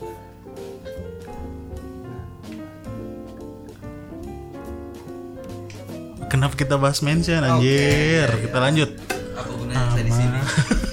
[6.29, 8.37] Kenapa kita bahas mention anjir iya, iya.
[8.41, 8.91] Kita lanjut
[9.33, 10.39] Apa gunanya saya di sini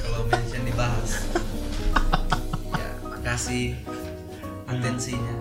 [0.04, 1.10] kalau mention dibahas?
[2.72, 3.66] ya, makasih
[4.66, 5.36] atensinya.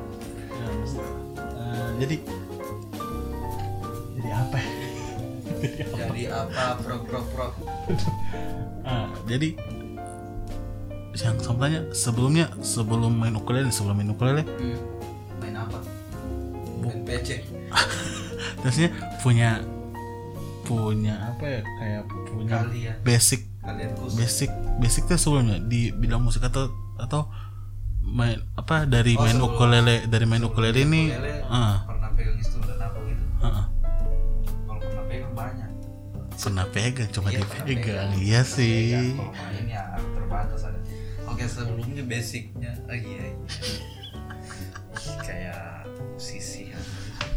[1.35, 2.44] Eh, Jadi Jadi
[6.15, 7.53] Jadi apa prok prok prok?
[8.85, 9.57] Ah, jadi
[11.17, 14.79] yang sama tanya sebelumnya sebelum main ukulele sebelum main ukulele Hmm.
[15.41, 15.79] Main apa?
[16.79, 17.43] Main PC.
[18.61, 18.93] terusnya
[19.25, 19.59] punya
[20.63, 26.41] punya apa ya kayak punya Kalian, basic kalian basic basic tuh sebelumnya di bidang musik
[26.41, 27.27] atau atau
[28.01, 32.37] main apa dari Oh, main sebelum- ukulele dari main ukulele ini Ukulele, ah pernah pegang
[36.35, 37.85] pernah pegang cuma Iya, dia pernah pegang.
[37.85, 38.11] pegang.
[38.21, 39.15] iya sih.
[39.17, 40.79] Kalau main ya terbatas ada.
[41.25, 43.35] oke sebelumnya basicnya oh iya, iya.
[45.25, 46.79] kayak musisi ya.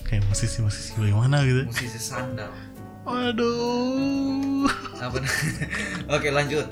[0.04, 1.62] Kayak musisi musisi bagaimana gitu?
[1.68, 2.52] Musisi sandal.
[3.08, 4.68] Waduh.
[5.00, 5.18] Apa
[6.18, 6.68] oke lanjut.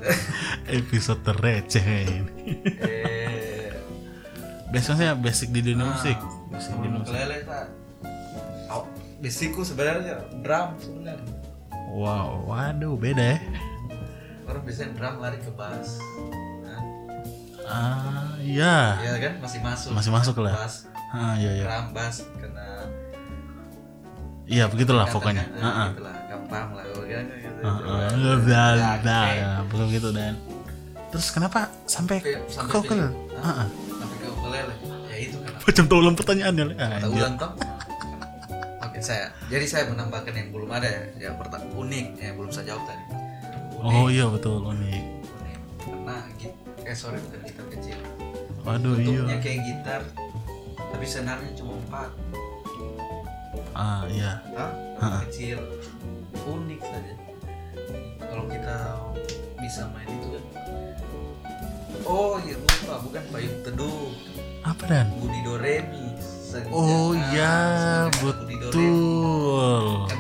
[0.68, 2.34] Episode terreceh ini.
[2.84, 3.72] Eh.
[4.74, 6.20] Biasanya basic di dunia musik.
[6.20, 7.16] ah, basic di musik.
[8.68, 8.84] oh,
[9.24, 11.45] basicku sebenarnya drum sebenarnya
[11.96, 13.38] wow waduh beda ya.
[14.46, 15.98] Orang biasanya drum lari ke bass.
[16.62, 16.82] Nah,
[17.66, 19.00] ah iya.
[19.02, 19.34] Iya kan?
[19.42, 19.90] Masih masuk.
[19.96, 20.54] Masih masuk lah.
[20.54, 20.86] bass.
[21.10, 21.66] Ah iya iya.
[21.66, 22.68] Drum bass kena
[24.46, 25.42] iya begitulah pokoknya.
[25.50, 25.88] kan, ah ah.
[25.90, 27.90] gitu lah gampang lah kalau gitu, gitu, Ah, gitu.
[28.54, 30.38] ah, Ya, ya, bukan gitu dan.
[31.10, 33.12] Terus kenapa sampai sampai kan Hah?
[33.42, 33.68] ah, ah.
[33.74, 34.74] sampai ke ukulele.
[35.10, 35.66] Ya itu kenapa?
[35.66, 36.66] Macam tahu ulang pertanyaannya.
[36.78, 37.18] Ah, anjir.
[37.18, 37.52] ulang toh
[39.06, 39.28] saya.
[39.54, 43.04] Jadi saya menambahkan yang belum ada ya yang pertama unik yang belum saya jawab tadi.
[43.78, 45.04] Unik, oh iya betul unik.
[45.30, 45.60] Unik.
[45.86, 47.98] karena git- eh sorry bukan gitar kecil.
[48.66, 50.02] Waduh bentuknya iya kayak gitar
[50.96, 52.10] tapi senarnya cuma empat.
[53.76, 54.42] Ah iya.
[54.56, 54.72] Hah?
[54.98, 55.22] Hah.
[55.30, 55.60] kecil.
[56.48, 57.14] Unik saja.
[58.26, 58.78] Kalau kita
[59.62, 60.44] bisa main itu kan.
[62.08, 62.96] Oh iya lupa.
[63.04, 64.10] Bukan payung teduh.
[64.64, 65.12] Apa dan?
[65.20, 66.16] Budi Doremi.
[66.22, 66.72] Senja.
[66.72, 67.54] oh iya
[68.08, 68.35] Doremi.
[68.76, 70.20] Betul Kan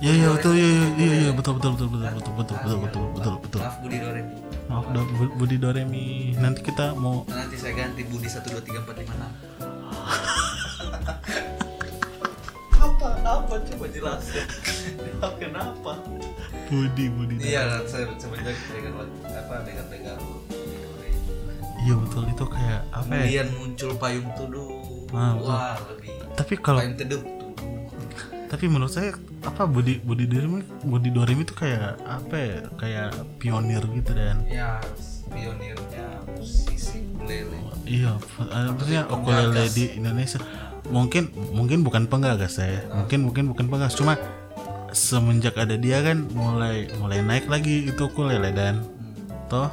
[0.00, 3.04] iya iya betul iya iya iya, iya betul betul betul betul betul betul betul betul
[3.10, 4.34] betul betul maaf Budi Doremi
[4.66, 8.84] maaf Do, Bu- Budi Doremi nanti kita mau nanti saya ganti Budi 1 2 3
[8.84, 9.24] 4 5 6
[12.74, 14.46] apa apa coba jelaskan
[15.34, 15.92] kenapa
[16.66, 21.16] Budi Budi iya saya semenjak dengan apa dengan dengan Budi Doremi
[21.80, 24.72] iya betul itu kayak apa ya kemudian muncul payung teduh
[25.14, 25.46] Ah, betul.
[25.46, 27.22] wah lebih tapi kalau payung teduh
[28.48, 33.08] tapi menurut saya apa Budi Budi Doremi Budi Doremi itu kayak apa ya kayak
[33.40, 34.44] pionir gitu dan.
[34.46, 34.80] Ya
[35.28, 37.58] pionirnya musisi ukulele.
[37.84, 40.40] Iya eh, maksudnya ukulele di Indonesia.
[40.84, 43.96] Mungkin mungkin bukan penggagas saya mungkin mungkin bukan penggagas.
[43.96, 44.20] Cuma
[44.94, 48.84] semenjak ada dia kan mulai mulai naik lagi itu ukulele dan.
[48.84, 49.48] Hmm.
[49.50, 49.70] toh?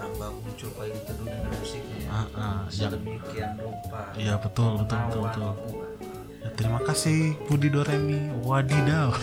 [0.00, 2.08] Tambah muncul payung teduh dengan musiknya.
[2.10, 2.26] Ah,
[2.68, 4.12] ya, sedemikian rupa.
[4.18, 5.42] Iya betul betul betul betul.
[5.42, 5.81] Ya,
[6.62, 8.30] terima kasih Budi Doremi.
[8.46, 9.10] Wadidaw.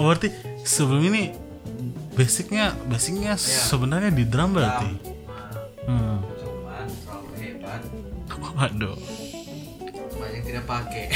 [0.00, 0.32] Oh, berarti
[0.64, 1.36] sebelum ini
[2.16, 4.96] basicnya basicnya sebenarnya di drum berarti?
[5.84, 6.24] Hmm.
[6.40, 7.84] cuman terlalu hebat.
[8.32, 8.96] Waduh.
[10.16, 11.12] Banyak tidak pakai.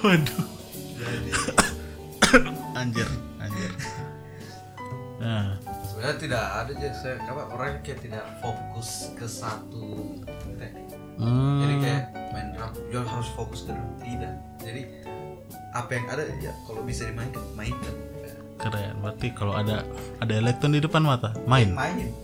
[0.00, 0.44] Waduh.
[0.96, 1.30] Jadi
[2.80, 3.72] anjir anjir.
[5.20, 5.60] Nah
[5.98, 10.22] sebenarnya tidak ada jadi saya apa orang kayak tidak fokus ke satu
[10.54, 10.94] teknik.
[11.18, 11.58] Hmm.
[11.58, 13.90] jadi kayak main drum dia harus fokus ke drum.
[13.98, 14.34] Tidak.
[14.62, 14.82] Jadi
[15.74, 17.90] apa yang ada ya kalau bisa dimainkan mainkan.
[18.62, 18.94] Keren.
[19.02, 19.82] Berarti kalau ada
[20.22, 21.74] ada elektron di depan mata main.
[21.74, 22.14] Main.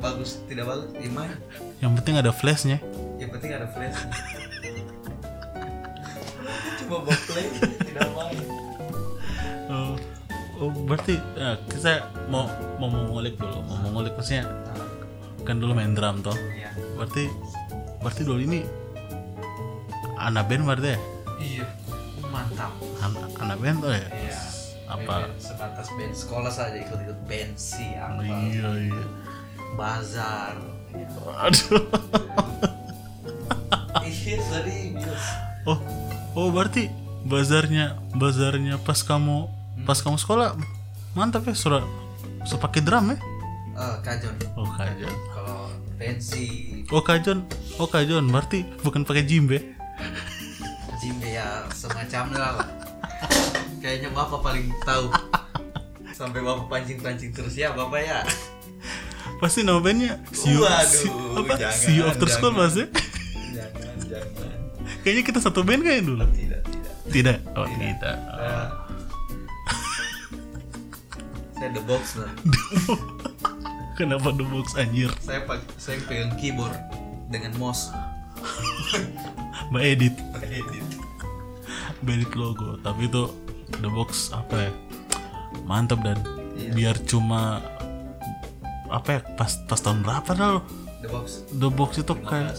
[0.00, 1.36] Bagus tidak bagus ya main.
[1.84, 2.80] Yang penting ada flashnya.
[3.20, 4.00] Yang penting ada flash
[6.80, 7.46] cuma bawa play
[7.84, 8.69] tidak main
[10.60, 12.46] oh berarti ya, kita mau
[12.76, 13.64] mau mengulik dulu.
[13.64, 14.44] Mau mengulik maksudnya
[15.48, 16.36] kan dulu main drum toh.
[16.36, 16.70] Iya.
[17.00, 17.24] Berarti
[18.04, 18.60] berarti dulu ini
[20.20, 21.00] anak band berarti ya?
[21.40, 21.66] Iya.
[22.28, 22.72] Mantap.
[23.00, 24.08] An- anak band tuh ya?
[24.12, 24.40] Iya.
[24.90, 25.14] Apa?
[25.26, 28.20] Band sebatas band sekolah saja ikut-ikut band sih apa?
[28.20, 29.04] Iya iya.
[29.74, 30.56] Bazar.
[31.40, 31.86] Aduh
[34.10, 35.24] iya serius.
[35.64, 35.78] Oh
[36.34, 36.90] oh berarti
[37.24, 40.54] bazarnya bazarnya pas kamu pas kamu sekolah
[41.12, 41.84] mantap ya surat
[42.44, 43.18] surat pakai drum ya?
[43.80, 45.60] Eh, kajon oh kajon kalau
[45.96, 46.44] pensi
[46.92, 47.38] oh kajon
[47.80, 49.74] oh kajon berarti bukan pakai jimbe?
[51.00, 52.54] Jimbe ya semacamnya lah
[53.80, 55.08] kayaknya bapak paling tahu.
[56.12, 58.20] Sampai bapak pancing-pancing terus ya bapak ya.
[59.40, 61.54] Pasti nama bandnya you, Waduh, see, apa?
[61.56, 62.68] jangan, you after school jangan.
[62.68, 62.84] pasti.
[63.56, 64.58] Jangan jangan.
[65.00, 66.28] Kayaknya kita satu band kayak dulu.
[66.28, 66.92] Tidak tidak.
[67.08, 67.38] Tidak?
[67.56, 67.80] Oh Tidak.
[67.80, 68.16] tidak.
[68.20, 68.60] Saya,
[71.60, 72.32] saya the box lah.
[74.00, 75.12] Kenapa the box anjir?
[75.20, 76.72] Saya pak saya pegang keyboard
[77.28, 77.92] dengan mouse.
[79.70, 80.86] Mbak edit edit
[82.00, 83.28] mbak edit logo tapi itu
[83.78, 84.72] the box apa ya?
[85.62, 86.16] Mantap dan
[86.56, 86.72] Iya.
[86.72, 87.60] biar cuma
[88.88, 89.20] apa ya?
[89.36, 90.60] Pas pas tahun berapa dah lo?
[91.00, 91.26] The box.
[91.52, 92.56] The box itu kayak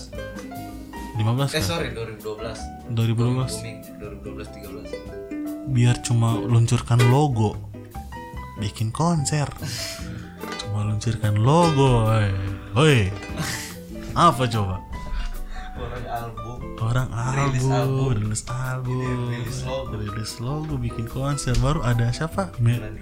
[1.18, 1.62] 15 eh kan?
[1.62, 7.54] sorry 2012 2012 booming 2012 13 biar cuma luncurkan logo
[8.62, 9.50] bikin konser.
[10.62, 12.30] Cuma luncurkan logo woi
[12.78, 13.00] woi
[14.14, 14.78] apa coba?
[15.82, 16.60] Orang album.
[16.82, 19.30] Orang Rilis album rilis album.
[19.34, 19.94] Rilis logo.
[19.98, 21.58] rilis logo bikin konser.
[21.58, 22.54] Baru ada siapa?
[22.62, 22.94] Mel.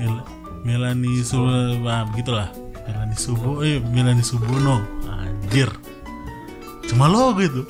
[0.00, 0.24] Mel-
[0.62, 1.50] Melanie Subo.
[1.84, 2.48] Ah, begitulah.
[2.86, 4.80] Melanie Subo eh Melanie Subono.
[5.10, 5.68] Anjir.
[6.88, 7.62] Cuma logo itu.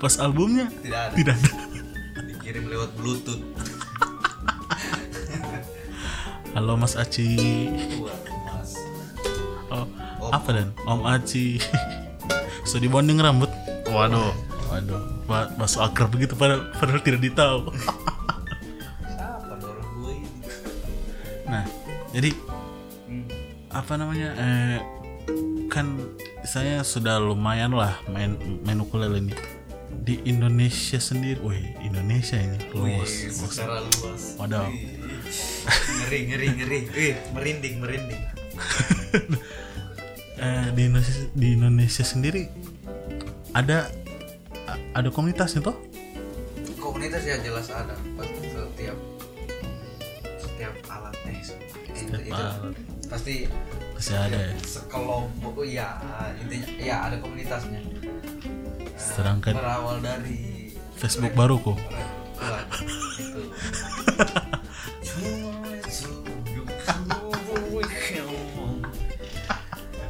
[0.00, 1.14] Pas albumnya tidak ada.
[1.14, 1.50] tidak ada.
[2.26, 3.42] Dikirim lewat bluetooth
[6.52, 8.70] halo Mas mas
[9.72, 9.86] oh,
[10.28, 10.68] apa dan?
[10.84, 11.56] Om Aci
[12.68, 13.48] so dibonding rambut?
[13.88, 14.32] Waduh.
[14.68, 15.00] Waduh.
[15.28, 17.60] Ba- masuk akrab begitu padahal, padahal tidak ditahu.
[21.48, 21.68] Nah
[22.16, 22.32] jadi
[23.68, 24.78] apa namanya eh,
[25.68, 26.00] kan
[26.48, 29.36] saya sudah lumayan lah main main ukulele ini.
[30.02, 32.56] Di Indonesia sendiri, wih Indonesia ini.
[32.72, 33.36] Luas, Wih,
[34.00, 34.24] luas.
[34.40, 34.66] Wadaw.
[34.72, 34.91] Wih.
[35.98, 38.22] Ngeri ngeri ngeri Wih, merinding merinding
[40.34, 42.50] Eh, di Indonesia di Indonesia sendiri
[43.52, 43.86] ada
[44.90, 45.78] ada komunitasnya toh?
[46.76, 48.98] komunitas ya jelas ada pasti setiap
[50.36, 51.54] setiap alat eh itu,
[51.94, 52.74] Setiap itu alat.
[53.06, 53.34] pasti
[53.94, 54.54] Masih ada ya.
[54.58, 55.88] sekelompok iya
[56.36, 57.78] intinya ya ada komunitasnya
[58.94, 61.78] Sedangkan- berawal dari Facebook baru kok.
[63.14, 63.40] Itu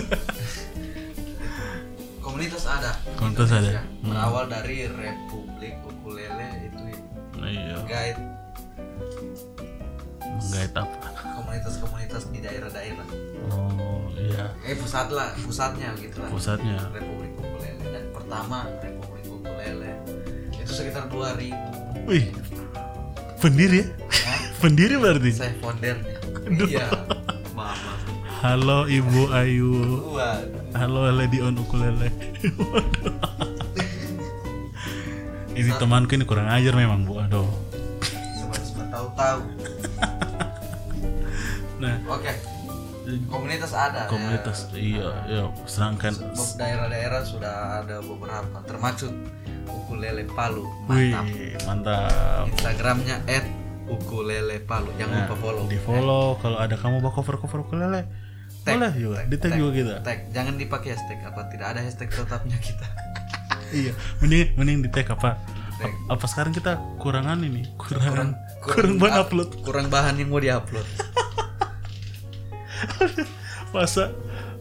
[2.24, 3.58] komunitas ada Komunitas ada.
[3.58, 3.82] Indonesia.
[4.02, 4.10] Hmm.
[4.12, 6.82] berawal dari Republik Ukulele itu.
[7.38, 7.76] Nah, iya.
[7.84, 8.20] guide
[10.38, 11.06] Menggait apa?
[11.38, 13.06] komunitas-komunitas di daerah-daerah
[13.48, 14.52] Oh iya.
[14.62, 16.78] eh pusat lah pusatnya gitu lah Pusatnya.
[16.90, 19.92] Republik Ukulele dan pertama Republik Ukulele
[20.52, 22.24] itu sekitar 2000 Wih.
[23.38, 23.86] Pendiri ya?
[24.10, 24.40] Hah?
[24.62, 25.30] Pendiri berarti.
[25.32, 26.18] saya foundernya
[26.66, 26.86] iya
[28.38, 29.98] Halo Ibu Ayu.
[30.70, 32.06] Halo Lady on ukulele.
[35.58, 37.18] ini temanku ini kurang ajar memang bu.
[37.18, 37.50] Aduh.
[38.38, 39.42] Sobat-sobat tahu-tahu
[41.82, 42.30] Nah oke
[43.26, 44.78] komunitas ada komunitas ya.
[44.78, 45.44] iya iya.
[45.66, 49.10] Sedangkan Sebab daerah-daerah sudah ada beberapa termasuk
[49.66, 51.26] ukulele Palu wih mantap
[51.66, 52.46] mantap.
[52.54, 53.18] Instagramnya
[53.90, 58.27] ukulele Palu jangan Nah, lupa follow di follow kalau ada kamu bawa cover cover ukulele
[58.68, 59.94] Tag, boleh juga di tag juga kita.
[60.04, 62.86] Tag jangan dipakai hashtag apa tidak ada hashtag tetapnya kita.
[63.68, 65.36] Iya mending mending di tag apa?
[65.76, 65.92] Tag.
[66.08, 67.68] apa sekarang kita kurangan ini?
[67.76, 68.30] Kurang kurang,
[68.64, 69.50] kurang bahan up- upload.
[69.60, 70.88] kurang bahan yang mau diupload.
[73.68, 74.14] Masa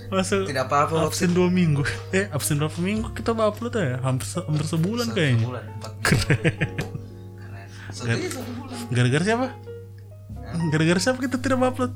[0.08, 1.84] masa tidak apa-apa absen dua minggu.
[2.12, 4.00] Eh absen berapa minggu kita mau upload ya?
[4.00, 5.48] Hampir hampir sebulan kayaknya.
[6.00, 6.56] keren.
[8.92, 9.48] Gara-gara siapa?
[10.72, 11.92] Gara-gara siapa kita tidak mau upload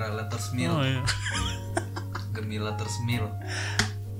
[0.00, 1.02] gara-gara letters meal oh iya.
[2.34, 3.28] Demi letters meal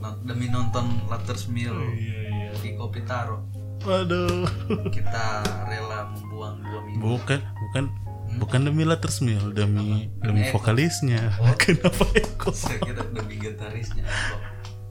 [0.00, 2.50] No- demi nonton letters meal iya iya.
[2.60, 3.48] Di kopi taro.
[3.80, 4.44] Waduh.
[4.92, 7.00] Kita rela membuang dua minggu.
[7.00, 7.84] Bukan bukan.
[8.36, 10.60] Bukan demi letters meal demi demi Eko.
[10.60, 11.32] vokalisnya.
[11.62, 12.52] Kenapa Eko?
[12.56, 14.36] Saya kira demi gitarisnya Eko.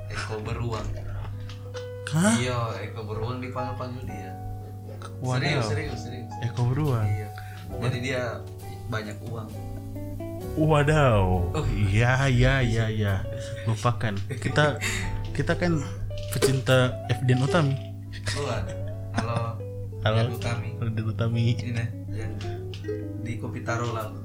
[0.09, 0.87] Eko beruang.
[2.09, 2.33] Hah?
[2.41, 4.33] iya Eko beruang dipanggil-panggil dia.
[5.21, 5.37] Wadaw.
[5.37, 6.31] serius serius serius.
[6.49, 7.05] Eko beruang?
[7.05, 7.29] Iya.
[7.77, 8.41] Jadi dia
[8.89, 9.45] banyak uang
[10.55, 11.23] Wadaw.
[11.53, 11.65] Oh.
[11.69, 13.13] Iya, iya, iya, iya.
[13.65, 14.15] Lupakan.
[14.31, 14.77] Kita
[15.31, 15.79] kita kan
[16.29, 17.75] pecinta FDN Utami.
[18.25, 18.63] Tuhan
[19.15, 19.57] halo
[20.01, 20.17] Halo.
[20.19, 21.45] Yan Utami FDN Utami.
[21.57, 22.33] ini yang
[23.19, 24.21] di kopi taro lalu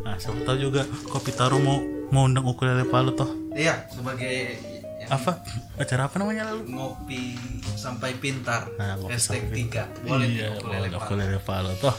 [0.00, 1.76] Nah, siapa tahu juga Kopi Taro mau
[2.08, 3.28] mau undang ukulele Palu toh.
[3.52, 4.56] iya sebagai
[5.08, 5.40] Apa?
[5.76, 6.68] Acara apa namanya lalu?
[6.70, 7.36] ngopi
[7.74, 11.96] sampai pintar Nah, ngopi hashtag sampai tiga boleh iya, ukulele ukulele Palu toh.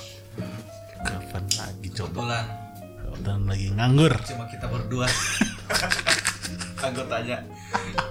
[2.00, 2.46] Kebetulan.
[3.20, 4.16] Dan lagi nganggur.
[4.24, 5.04] cuma kita berdua.
[6.88, 7.44] Anggotanya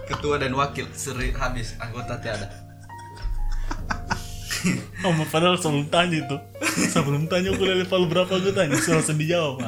[0.04, 2.48] ketua dan wakil seri habis anggota tiada.
[5.06, 6.34] Oh, padahal sebelum tanya itu,
[6.90, 9.62] sebelum tanya ukulele Palu berapa gue tanya, langsung dijawab.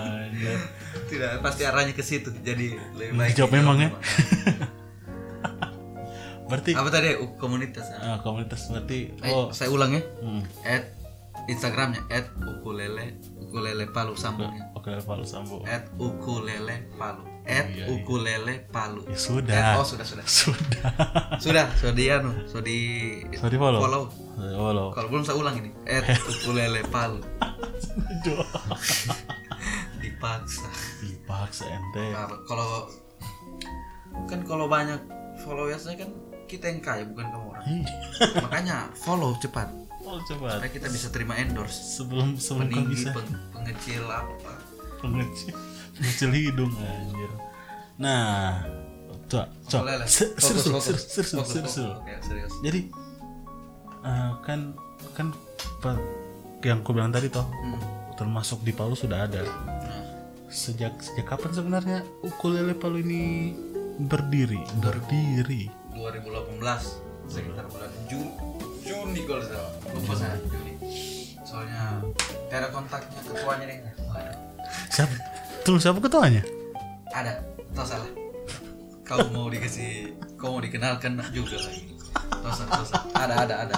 [1.07, 3.91] Tidak pasti arahnya ke situ jadi lebih baik Dijawab memang ya.
[6.51, 7.15] Berarti apa tadi?
[7.39, 8.27] Komunitas ah, ya?
[8.27, 9.55] komunitas berarti Eh, oh.
[9.55, 10.03] saya ulang ya?
[10.19, 10.43] Hmm.
[10.67, 10.91] at
[11.51, 17.27] instagramnya at ukulele ukulele palu sambungnya oke Palu Sambo at ukulele palu.
[17.41, 17.87] At Iya, iya.
[17.91, 19.01] ukulele palu.
[19.09, 20.23] Ya At- sudah oh sudah sudah.
[20.29, 20.81] Sudah.
[21.41, 22.79] Sudah sudah di anu sudah di
[23.35, 23.81] sorry follow?
[23.81, 24.05] follow.
[24.37, 24.87] Follow.
[24.95, 25.73] Kalau belum saya ulang ini.
[25.85, 27.19] At ukulele palu.
[30.01, 30.69] Dipaksa.
[31.03, 32.05] Dipaksa ente.
[32.47, 32.89] Kalau
[34.29, 35.01] kan kalau banyak
[35.43, 36.11] followersnya kan
[36.45, 37.65] kita yang kaya bukan kamu orang.
[37.67, 37.85] Ih,
[38.39, 39.71] makanya follow cepat
[40.11, 41.79] oh cepat supaya kita bisa terima endorse.
[41.97, 44.53] Sebelum sebelum peninggi bisa peng- pengecil apa?
[44.99, 45.55] Pengecil.
[45.95, 47.31] Pengecil hidung anjir.
[47.97, 48.67] Nah
[49.31, 50.03] coba coba.
[50.05, 51.73] Serius serius serius
[52.27, 52.53] serius.
[52.61, 52.81] Jadi
[54.01, 54.75] eh, kan
[55.15, 55.31] kan
[56.61, 57.81] yang aku bilang tadi toh Hmm.
[58.19, 59.41] termasuk di Palu sudah ada.
[59.41, 60.05] Nah,
[60.53, 63.55] sejak sejak kapan sebenarnya ukulele Palu ini
[63.97, 64.61] berdiri?
[64.77, 65.73] Berdiri.
[65.97, 66.61] 2018
[67.31, 68.33] sekitar bulan Juni
[68.91, 69.71] Juni kalau salah.
[69.95, 70.75] Lupa saya Juni.
[71.47, 72.03] Soalnya
[72.51, 73.79] tidak ada kontaknya ketuanya deh.
[74.11, 74.37] Waduh.
[74.91, 75.15] siapa?
[75.63, 76.43] Tuh siapa ketuanya?
[77.15, 77.39] Ada.
[77.71, 78.11] Tau salah.
[79.07, 81.95] Kau mau dikasih kau mau dikenalkan juga lagi.
[82.43, 83.77] Tosa tosa ada ada ada.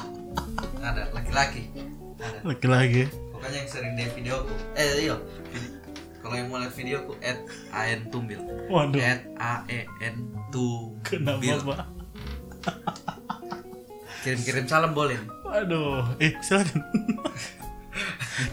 [0.81, 1.69] Ada laki-laki.
[2.17, 2.39] Ada.
[2.49, 3.13] Laki-laki.
[3.37, 5.17] Pokoknya yang sering lihat videoku eh iya.
[6.25, 7.37] Kalau yang mau lihat videoku at
[7.77, 8.41] an tumbil.
[8.73, 8.97] Waduh.
[8.97, 10.17] At a e n
[11.05, 11.61] kenapa tumbil.
[11.61, 13.12] Pak
[14.23, 15.31] kirim-kirim salam boleh nih.
[15.43, 16.81] Waduh, eh silakan.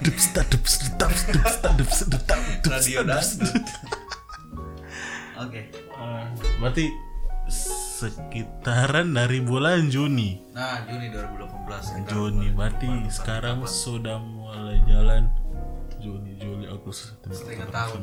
[0.03, 3.07] dups dups tak dups dups dups Radio
[5.39, 5.61] oke
[5.99, 6.25] Eh,
[6.59, 6.85] berarti
[7.99, 10.39] sekitaran dari bulan Juni.
[10.51, 15.27] nah Juni 2018 sekitar Juni berarti sekarang sudah mulai jalan
[15.99, 18.01] Juni, Juli, Agustus, September, setengah tahun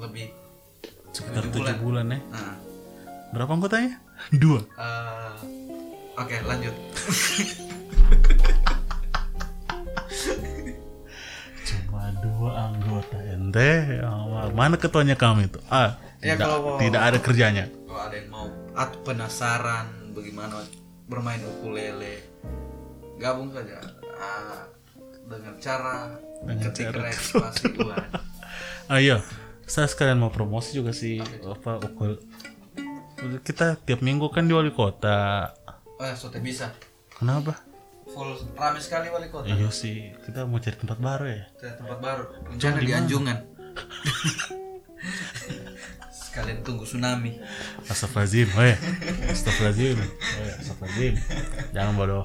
[0.00, 0.26] lebih
[1.10, 2.18] Sekitar Tujuh tujuh bulan ya.
[2.30, 2.54] nah
[3.30, 4.02] Berapa anggotanya?
[4.32, 4.58] Dua.
[4.62, 5.34] eh,
[6.20, 6.74] oke lanjut
[11.62, 13.70] Cuma dua anggota ente.
[14.50, 15.60] Mana ketuanya kami itu?
[15.66, 17.64] Ah, Ya, tidak, kalau tidak ada kerjanya.
[17.88, 18.44] kalau ada yang mau
[18.76, 20.60] atau penasaran bagaimana
[21.08, 22.20] bermain ukulele
[23.16, 23.80] gabung saja
[24.14, 24.68] ah,
[25.24, 26.12] dengan cara
[26.44, 27.96] Dengan ketik cara- registrasi uang
[28.92, 29.24] Ah iya,
[29.64, 32.20] saya sekalian mau promosi juga sih apa ukul.
[33.40, 35.56] Kita tiap minggu kan di wali kota.
[36.00, 36.72] Oh ya sudah bisa
[37.12, 37.52] Kenapa?
[38.06, 41.44] full rame sekali wali kota Iya sih, kita mau cari tempat baru ya.
[41.54, 43.38] Ke tempat baru rencana di Anjungan
[46.10, 47.38] sekalian tunggu tsunami
[47.84, 48.76] Astagfirullahaladzim, weh.
[49.28, 50.54] Astagfirullahaladzim, weh.
[50.58, 51.14] Astagfirullahaladzim.
[51.70, 52.24] Jangan bodoh.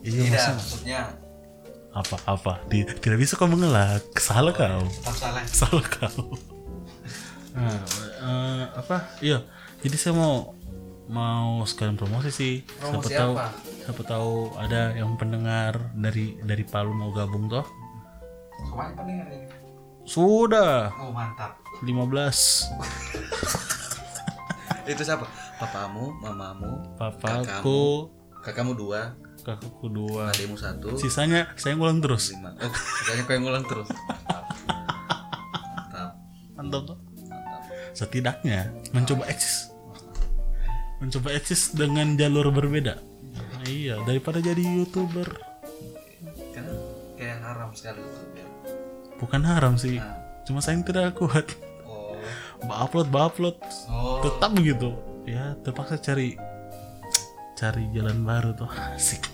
[0.00, 1.00] Iya tidak maksudnya maksudnya
[1.90, 2.52] apa-apa.
[2.66, 4.02] Ti- Tidak bisa kau mengelak.
[4.16, 4.86] Salah kau.
[4.86, 6.22] tetap salah salah kau
[7.58, 7.74] nah
[8.22, 9.42] eh, apa iya
[9.78, 10.58] jadi saya mau
[11.08, 12.54] mau sekalian promosi sih.
[12.78, 13.48] Promosi siapa tahu apa?
[13.88, 17.64] siapa tahu ada yang pendengar dari dari Palu mau gabung toh.
[18.58, 19.48] Ke mana pendengar ini.
[20.04, 20.92] Sudah.
[21.00, 21.56] Oh mantap.
[21.84, 21.94] 15
[24.88, 25.28] itu siapa?
[25.60, 28.08] Papamu mamamu papaku.
[28.42, 28.74] kakakmu.
[28.74, 29.14] Dua.
[29.44, 30.32] Kakakku dua.
[30.32, 30.96] Adikmu satu.
[30.96, 32.32] Sisanya saya ngulang terus.
[32.34, 32.52] Lima.
[32.58, 33.88] Oh katanya kau yang ngulang terus.
[34.02, 34.44] Mantap.
[36.56, 36.98] Mantap mantap
[37.30, 37.62] mantap.
[37.96, 39.67] Setidaknya mencoba eksis
[40.98, 42.98] mencoba eksis dengan jalur berbeda.
[42.98, 45.26] Nah, iya daripada jadi youtuber.
[46.54, 46.66] Kan
[47.14, 48.02] kayak haram sekali
[48.34, 48.48] biar
[49.18, 50.14] bukan haram sih Nah.
[50.46, 51.46] cuma saya tidak kuat.
[51.86, 52.14] Oh.
[52.86, 53.56] Upload upload.
[53.90, 54.22] Oh.
[54.22, 54.94] Tetap begitu
[55.28, 56.34] ya terpaksa cari
[57.58, 58.70] cari jalan baru tuh.
[58.96, 59.26] Asik.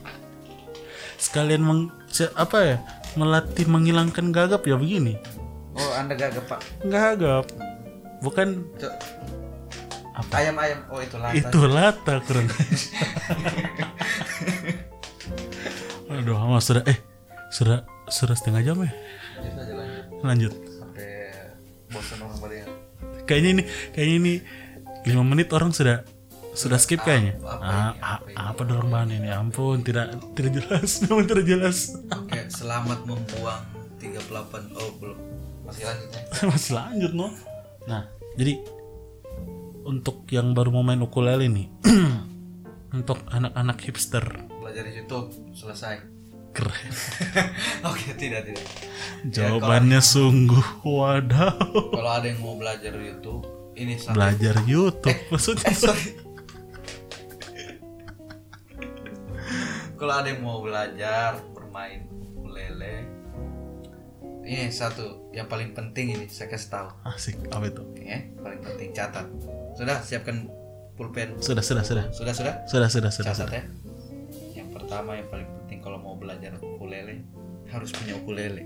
[1.20, 1.88] Sekalian meng,
[2.36, 2.76] apa ya
[3.16, 5.16] melatih menghilangkan gagap ya begini.
[5.74, 6.60] Oh anda gagap pak?
[6.84, 7.48] Gagap.
[8.20, 8.64] Bukan.
[10.14, 10.30] Apa?
[10.38, 10.80] ayam ayam.
[10.94, 12.46] Oh itu lantas itu lata kurang
[16.14, 16.98] aduh mas sudah eh
[17.50, 18.90] sudah sudah setengah jam ya?
[19.42, 20.04] Lanjut lanjut.
[20.22, 20.52] Lanjut.
[20.78, 21.10] Sampai
[21.90, 22.70] bosan orang pada yang
[23.26, 24.32] kayaknya ini kayaknya ini
[25.04, 26.06] lima menit orang sudah
[26.54, 27.98] sudah skip kayaknya apa ah, ini?
[27.98, 28.36] ah, Apa ini?
[28.38, 31.76] apa dorong bahan ini ampun tidak tidak jelas memang tidak jelas.
[32.14, 33.62] Oke selamat membuang
[33.98, 35.18] 38 oh belum.
[35.66, 36.22] Masih lanjut ya?
[36.54, 37.28] Masih lanjut no?
[37.90, 38.06] Nah
[38.38, 38.62] jadi
[39.84, 41.68] untuk yang baru mau main ukulele nih.
[42.94, 44.22] Untuk anak-anak hipster.
[44.62, 45.98] Belajar di YouTube selesai.
[46.54, 46.92] Keren.
[47.90, 48.66] Oke tidak tidak.
[49.26, 51.58] Jawabannya sungguh wadaw.
[51.90, 53.42] Kalau ada yang mau belajar di YouTube
[53.74, 55.66] ini sampai belajar YouTube maksudnya.
[55.66, 56.06] eh sorry.
[59.98, 62.06] Kalau ada yang mau belajar bermain
[62.38, 63.10] ukulele
[64.46, 66.88] ini satu yang paling penting ini saya kasih tahu.
[67.10, 67.82] Asik apa itu?
[67.98, 69.26] Ya paling penting catat
[69.74, 70.46] sudah siapkan
[70.94, 71.38] pulpen.
[71.42, 72.04] Sudah sudah sudah.
[72.14, 72.54] Sudah sudah.
[72.70, 73.32] Sudah sudah sudah.
[73.34, 73.58] Catat sudah.
[73.58, 73.64] ya.
[74.62, 77.26] Yang pertama yang paling penting kalau mau belajar ukulele
[77.70, 78.62] harus punya ukulele.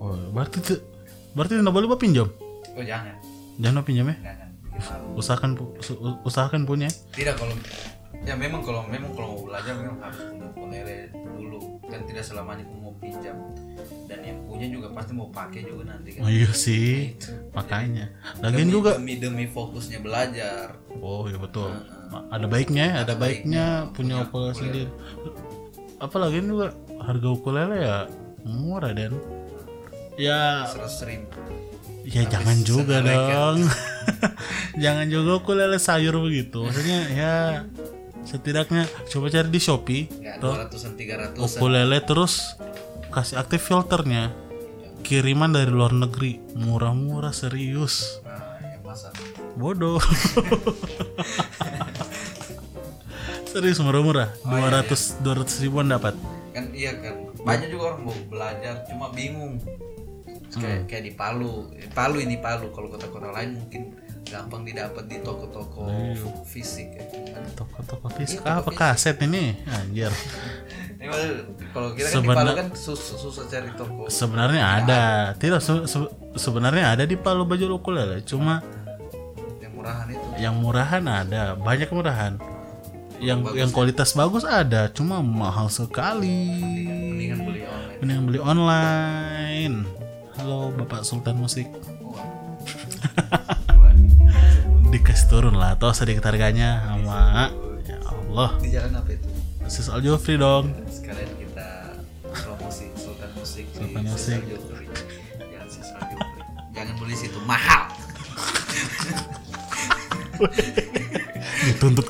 [0.00, 0.78] Oh, berarti tuh
[1.36, 2.28] berarti tidak boleh pinjam?
[2.72, 3.14] Oh jangan.
[3.60, 4.16] Jangan pinjam ya.
[4.24, 4.48] Jangan.
[5.18, 5.50] Usahakan
[6.22, 6.88] usahakan punya.
[7.12, 7.52] Tidak kalau
[8.26, 11.60] ya memang kalau memang kalau belajar memang harus punya ukulele dulu.
[11.88, 13.36] Kan tidak selamanya kamu mau pinjam.
[14.08, 16.28] Dan yang punya juga pasti mau pakai juga nanti kan.
[16.28, 17.16] Oh iya sih.
[17.16, 17.32] Itu.
[17.56, 18.12] makanya.
[18.44, 20.76] Lagian juga demi demi fokusnya belajar.
[21.00, 21.72] Oh iya betul.
[22.08, 24.88] Ma- ada baiknya ada baiknya punya ukulele sendiri.
[26.00, 27.98] Apa lagian juga harga ukulele ya
[28.44, 29.16] murah dan
[30.20, 30.68] ya.
[30.68, 31.40] Seratus ribu.
[32.08, 33.58] Ya Habis jangan juga dong.
[34.84, 36.64] jangan juga ukulele sayur begitu.
[36.64, 37.36] Maksudnya ya
[38.22, 41.58] setidaknya coba cari di shopee ya tuh dua ratusan tiga ratusan.
[41.58, 42.54] Ukulele terus
[43.10, 44.30] kasih aktif filternya.
[44.98, 48.20] Kiriman dari luar negeri murah-murah serius.
[48.22, 48.42] Nah
[48.82, 49.08] masa
[49.54, 49.96] bodoh.
[53.48, 54.28] Serius murah-murah.
[54.44, 56.12] 200 200 ribuan dapat.
[56.52, 57.32] Kan iya kan.
[57.40, 59.56] Banyak juga orang mau belajar cuma bingung.
[60.48, 60.84] Kayak Hmm.
[60.84, 61.52] kayak di Palu.
[61.94, 62.68] Palu ini Palu.
[62.72, 63.96] Kalau kota-kota lain mungkin
[64.28, 66.20] gampang didapat di toko-toko Iya.
[66.44, 67.04] fisik ya.
[67.30, 68.38] Kan toko-toko fisik.
[68.38, 68.78] Iya, apa toko fisik.
[68.78, 69.44] kaset ini?
[69.66, 70.12] Anjir.
[71.68, 74.02] Kalau kita kan di Palu kan susah, susah cari toko.
[74.08, 75.02] Sebenarnya ada.
[75.34, 78.20] tidak se- se- sebenarnya ada di Palu baju ukulele.
[78.22, 78.60] Cuma
[79.58, 80.26] yang murahan itu.
[80.36, 81.42] yang murahan ada.
[81.54, 82.32] Banyak murahan.
[83.18, 84.86] Yang yang kualitas bagus ada.
[84.88, 86.58] Cuma mahal sekali.
[86.58, 87.98] Mendingan beli online.
[87.98, 89.76] Mending beli online.
[90.34, 91.66] Halo bapak Sultan Musik.
[92.00, 92.26] Wah,
[94.88, 95.76] dikasih turun lah.
[95.76, 97.52] Atau sedikit harganya sama
[97.84, 98.50] ya Allah.
[98.60, 99.28] Di jalan apa itu?
[99.68, 100.72] Sis Al Jufri dong.
[100.88, 101.68] Sekalian kita
[102.32, 104.40] promosi Sultan Musik Sultan Musik.
[104.40, 106.26] Jangan Sisal Jufri.
[106.72, 107.82] jangan beli situ mahal.
[111.68, 112.06] Dituntut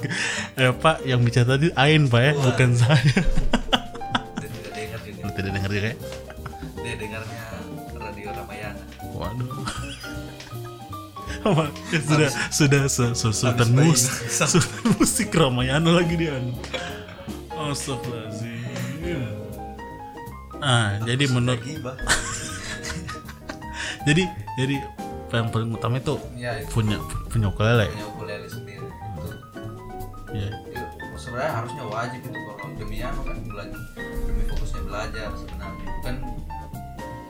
[0.60, 3.00] eh pak yang bicara tadi Ain pak ya bukan saya
[11.48, 11.64] Apa?
[11.88, 16.36] Ya, sudah sudah su- su- Sultan Mus Sultan Musik Ramayana lagi dia
[17.58, 18.58] Astagfirullahaladzim.
[20.58, 21.58] Ah, jadi menurut
[24.08, 24.22] jadi
[24.56, 24.76] jadi
[25.28, 26.70] yang paling utama itu ya itu.
[26.72, 26.96] punya
[27.28, 27.86] punya ukulele.
[27.92, 28.86] Punya ukulele sendiri.
[28.88, 29.28] Itu
[30.34, 30.84] ya itu
[31.18, 33.80] sebenarnya harusnya wajib itu kalau demi anu kan belajar
[34.26, 35.86] demi fokusnya belajar sebenarnya.
[36.00, 36.14] Bukan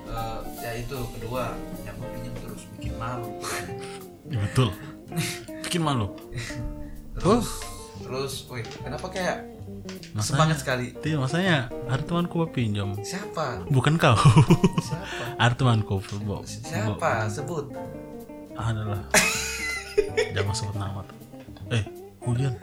[0.08, 1.44] eh, ya itu kedua
[1.84, 3.28] yang pinjam terus bikin malu
[4.28, 4.68] Ya, betul.
[5.64, 6.12] Bikin malu.
[7.18, 7.48] Terus
[7.98, 8.46] terus?
[8.48, 9.44] wih kenapa kayak
[10.14, 10.86] Masanya- semangat sekali?
[10.96, 12.94] Tidak, masanya ada temanku mau pinjam.
[13.00, 13.68] Siapa?
[13.68, 14.16] Bukan kau.
[14.80, 15.36] Siapa?
[15.36, 17.26] Ada temanku bo, siapa?
[17.28, 17.72] Sebut.
[18.54, 19.02] Adalah.
[20.34, 21.00] Jangan sebut nama.
[21.04, 21.74] Tuh.
[21.74, 21.84] eh
[22.22, 22.54] hujan.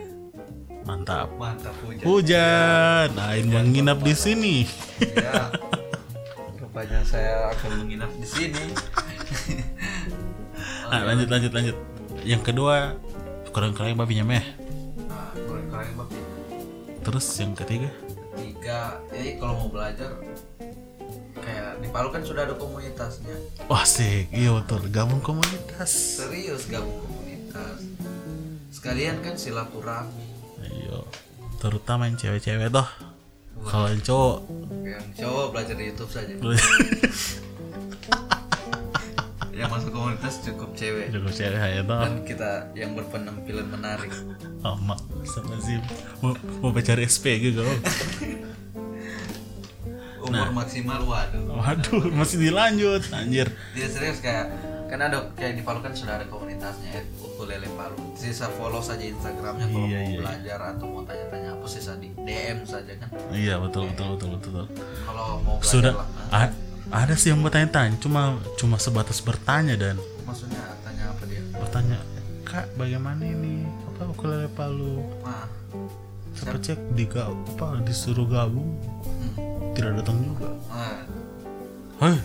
[0.86, 1.28] Mantap.
[1.34, 2.04] Mantap hujan.
[2.06, 3.08] Hujan.
[3.18, 4.56] Ain menginap di sini.
[5.02, 5.50] Ya
[6.76, 8.64] rupanya saya akan menginap di sini
[10.90, 11.76] nah, lanjut lanjut lanjut.
[12.26, 12.96] Yang kedua
[13.50, 14.44] kurang-kurang babinya meh
[15.08, 16.18] nah kurang-kurang babi.
[17.00, 17.90] Terus yang ketiga?
[18.36, 19.00] Tiga.
[19.14, 20.10] Ya kalau mau belajar
[21.38, 23.36] kayak di Palu kan sudah ada komunitasnya.
[23.70, 24.84] Wah sih iya betul.
[24.90, 25.88] Gabung komunitas.
[26.20, 27.80] Serius gabung komunitas.
[28.74, 30.26] Sekalian kan silaturahmi.
[30.60, 31.00] Iya.
[31.62, 32.88] Terutama yang cewek-cewek toh.
[33.64, 34.38] Kalau yang cowok.
[34.84, 36.34] Yang cowok belajar di YouTube saja
[39.56, 41.08] yang masuk komunitas cukup cewek.
[41.08, 44.12] Cukup cewek ya dan kita yang berpenampilan menarik.
[44.60, 44.94] Sama
[45.24, 45.80] sama sih.
[46.20, 47.64] Mau mau cari SPG kau
[50.26, 51.42] umur maksimal waduh.
[51.56, 53.46] Waduh masih dilanjut anjir.
[53.72, 54.50] Dia serius kayak
[54.86, 57.02] kan ada kayak di Palu kan sudah ada komunitasnya ya.
[57.22, 58.12] Ukulele Palu.
[58.18, 60.18] Sisa follow saja Instagramnya kalau Iya, mau iya.
[60.20, 63.08] belajar atau mau tanya-tanya apa sisa di DM saja kan.
[63.30, 64.66] Iya betul betul betul betul, betul.
[65.06, 66.06] kalau mau belajar sudah lah.
[66.34, 66.54] a-
[66.88, 68.22] ada sih yang bertanya-tanya cuma
[68.54, 69.96] cuma sebatas bertanya dan.
[70.22, 71.42] Maksudnya tanya apa dia?
[71.52, 71.98] Bertanya
[72.42, 73.66] kak bagaimana ini?
[73.88, 75.02] Apa ukulele Palu?
[75.20, 75.46] Nah
[76.32, 76.78] siapa cek?
[76.92, 78.76] Di apa disuruh gabung.
[79.06, 79.72] Hmm.
[79.72, 80.50] tidak datang juga.
[80.68, 81.04] Nah
[81.96, 82.16] Hei,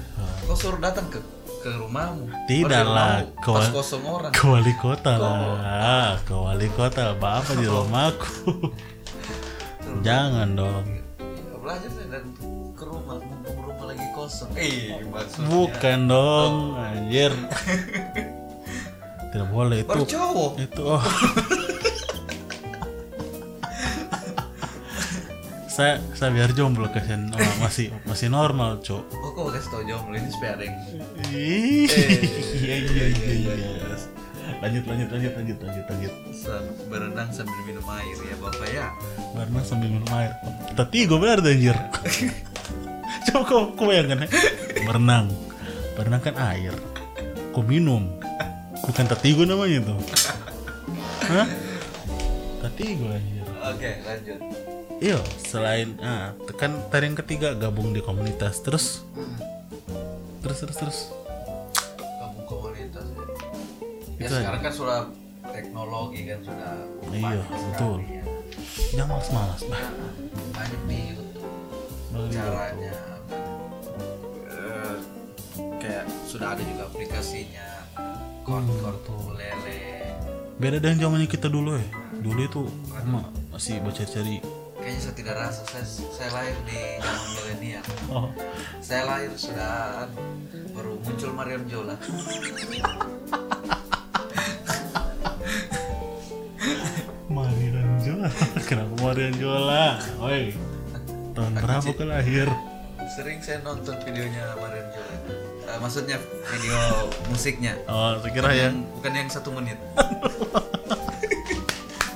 [0.44, 1.20] kau suruh datang ke
[1.62, 2.28] ke rumahmu?
[2.44, 4.32] Tidak Oh, lah, kau- pas kosong orang.
[4.32, 6.20] ke wali kota lah.
[6.22, 8.68] Ke wali kota bapak di rumahku.
[10.02, 10.86] Jangan dong.
[11.20, 11.90] Ya, belajar
[14.32, 15.48] kosong eh maksudnya.
[15.52, 17.36] Bukan dong anjir.
[19.32, 19.92] Tidak boleh itu.
[19.92, 21.04] Baru cowok itu oh.
[25.72, 30.20] saya saya biar jomblo kasihan oh, masih masih normal cok oh kok kasih tau jomblo?
[30.20, 30.76] Ini supaya ada yang
[31.32, 32.20] Ih, Eh,
[32.60, 33.72] iya iya iya iya
[34.60, 36.14] lanjut lanjut lanjut lanjut lanjut lanjut.
[36.36, 38.86] Sam- berenang sambil minum air ya bapak ya?
[39.34, 40.36] Berenang sambil minum air.
[40.76, 41.74] Tapi gue benar anjir
[43.30, 44.30] coba kau kau bayangkan ya?
[44.84, 45.28] Berenang.
[45.94, 46.74] Berenang kan air.
[47.52, 48.08] Kau minum.
[48.82, 50.00] Bukan tatigo namanya tuh
[51.30, 51.48] hah?
[52.60, 53.46] Tatigo anjir.
[53.62, 54.40] Oke lanjut.
[55.02, 58.60] Iya selain ah kan tadi yang ketiga gabung di komunitas.
[58.60, 59.06] Terus?
[60.42, 61.00] Terus terus terus?
[61.98, 63.22] Kamu komunitas ya,
[64.18, 64.42] ya Itu aja.
[64.42, 65.00] sekarang kan sudah
[65.46, 66.72] teknologi kan sudah
[67.12, 67.42] Iya,
[67.72, 67.98] betul.
[68.02, 68.24] ya.
[68.94, 70.12] jangan malas malas bah Nah,
[70.54, 71.21] banyak Bagi-
[72.30, 72.96] caranya.
[74.52, 74.96] Eh,
[75.82, 77.68] kayak sudah ada juga aplikasinya.
[78.46, 79.02] Concord
[79.38, 79.82] lele.
[80.62, 81.86] Beda dengan zamannya kita dulu ya
[82.22, 82.62] dulu itu
[83.10, 84.38] ma- masih baca cari.
[84.82, 87.86] Kayaknya saya tidak rasa saya, saya lahir di zaman milenial.
[88.10, 88.28] Oh.
[88.82, 90.10] Saya lahir sudah
[90.74, 91.96] baru muncul Mariam Jola
[101.62, 102.48] berapa ke lahir.
[103.12, 105.16] Sering saya nonton videonya Mariam Jola
[105.72, 106.18] Eh, maksudnya
[106.52, 106.80] video
[107.32, 107.80] musiknya.
[107.88, 109.80] Oh saya kira yang yang bukan yang satu menit.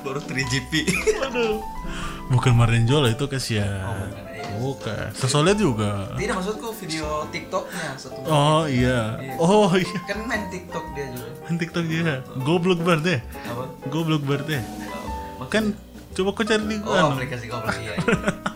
[0.04, 0.86] Baru 3GP
[1.24, 1.64] aduh
[2.30, 3.80] bukan Marian Jola itu kasihan.
[3.80, 4.60] Bukan, iya.
[4.60, 5.08] bukan.
[5.16, 6.12] Sesolid juga.
[6.20, 8.34] Tidak maksudku video TikToknya satu menit.
[8.34, 9.00] Oh iya.
[9.40, 10.00] Oh iya.
[10.04, 11.32] Kan main TikTok dia juga.
[11.48, 12.20] Kan TikTok dia.
[12.44, 13.20] Goblok banget deh.
[13.56, 13.64] Apa?
[13.88, 14.64] Goblok banget deh.
[15.40, 15.72] Oh, kan
[16.16, 18.08] coba kau cari di oh aplikasi goblok iya, iya.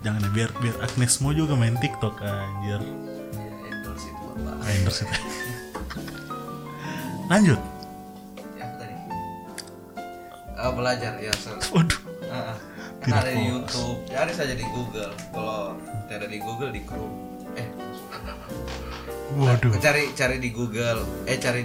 [0.00, 2.80] jangan ya biar biar Agnes mau juga main TikTok anjir.
[2.80, 5.14] Iya, endorse itu bapak Ah, endorse itu.
[7.30, 7.60] lanjut.
[8.56, 8.94] Ya apa tadi.
[10.60, 12.00] Oh, belajar ya so, waduh.
[12.30, 12.56] Ah, ah.
[13.00, 13.44] kan Tidak ada di.
[13.48, 13.98] YouTube.
[14.08, 15.12] Cari saja di Google.
[15.32, 15.76] Kalau
[16.08, 17.16] tidak di Google di Chrome.
[17.56, 17.68] Eh.
[19.36, 19.72] Waduh.
[19.78, 21.00] Cari cari di Google.
[21.24, 21.62] Eh cari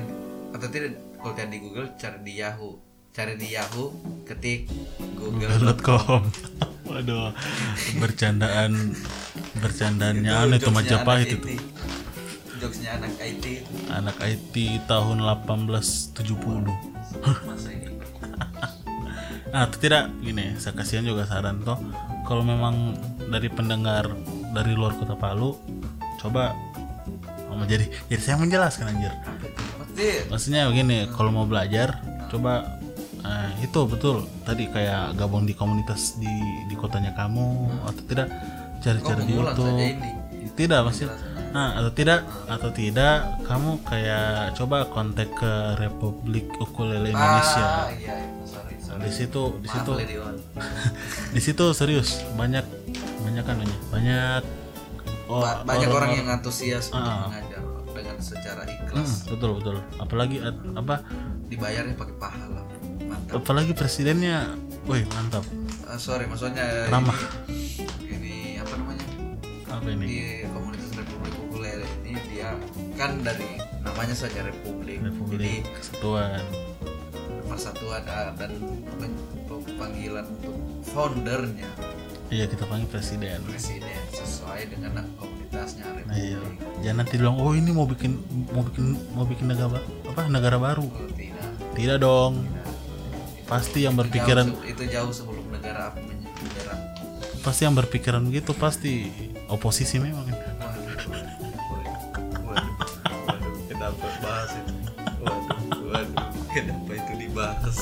[0.52, 2.85] atau tidak kalau tidak di Google cari di Yahoo
[3.16, 3.96] cari di Yahoo
[4.28, 4.68] ketik
[5.16, 5.48] Google.
[5.48, 6.28] Google.com
[6.92, 7.32] waduh
[8.04, 8.92] bercandaan
[9.64, 11.48] bercandaannya aneh itu Majapahit itu.
[11.56, 11.64] IT.
[12.60, 13.46] jokesnya anak IT
[13.88, 14.56] anak IT
[14.92, 16.68] tahun 1870
[17.48, 17.88] masa ini?
[19.56, 21.80] Nah, atau tidak gini, saya kasihan juga saran toh.
[22.28, 23.00] Kalau memang
[23.32, 24.12] dari pendengar
[24.52, 25.56] dari luar kota Palu,
[26.20, 26.52] coba
[27.48, 29.16] oh, jadi jadi saya menjelaskan anjir.
[30.28, 32.84] Maksudnya begini, kalau mau belajar, coba
[33.26, 36.30] eh, itu betul tadi kayak gabung di komunitas di
[36.64, 37.48] di kotanya kamu
[37.84, 38.28] atau tidak
[38.78, 40.24] cari-cari di mengulang saja YouTube.
[40.56, 41.18] Tidak maksudnya.
[41.52, 47.64] Nah, atau tidak atau tidak kamu kayak coba kontak ke Republik Ukulele Indonesia.
[47.64, 48.28] Ah, iya, iya.
[48.46, 49.02] sorry, sorry.
[49.02, 49.92] Di situ di situ
[51.36, 52.64] di situ serius banyak
[53.22, 54.42] banyak kan banyak banyak
[55.26, 57.28] oh, Ba- banyak orang, orang- yang antusias untuk Ah.
[57.28, 60.96] mengajar dengan secara Hmm, ikhlas betul betul apalagi at- apa
[61.48, 62.62] dibayarnya pakai pahala
[63.16, 63.36] mantap.
[63.40, 64.52] Apalagi presidennya
[64.86, 65.48] woi mantap.
[65.88, 67.16] Ah, sorry maksudnya Ramah.
[67.48, 69.06] ini, ini apa namanya?
[69.72, 70.06] Apa ini?
[70.06, 70.20] Di
[70.52, 72.52] komunitas Republik Ukulele ini dia
[73.00, 76.44] kan dari namanya saja Republik, jadi Republik Kesatuan.
[77.48, 78.52] Persatuan ah, dan
[79.80, 80.56] panggilan untuk
[80.92, 81.70] foundernya.
[82.34, 83.40] Iya kita panggil presiden.
[83.46, 86.36] Presiden sesuai dengan komunitasnya nah, iya.
[86.36, 86.84] Republik.
[86.84, 88.12] Jangan nanti bilang oh ini mau bikin
[88.52, 88.86] mau bikin
[89.16, 90.90] mau bikin negara apa negara baru.
[90.90, 91.50] Oh, tidak.
[91.76, 92.44] Tidak dong
[93.46, 96.82] pasti yang berpikiran jauh, itu jauh sebelum negara api menyerang
[97.46, 99.14] pasti yang berpikiran begitu pasti
[99.54, 100.26] oposisi memang.
[102.42, 104.74] Waduh kenapa bahas itu
[105.22, 105.62] waduh
[105.94, 107.78] waduh kenapa itu dibahas?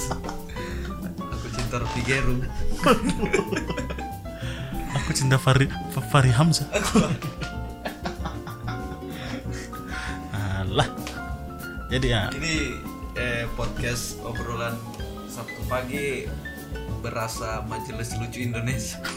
[1.31, 2.43] Aku cinta Gerung.
[4.99, 5.71] Aku cinta Fari
[6.11, 6.67] Fari Hamzah.
[10.35, 10.91] Alah.
[11.87, 12.27] Jadi ya.
[12.35, 12.83] Ini
[13.15, 14.75] eh, podcast obrolan
[15.33, 16.29] Sabtu pagi
[17.01, 19.01] berasa majelis lucu Indonesia.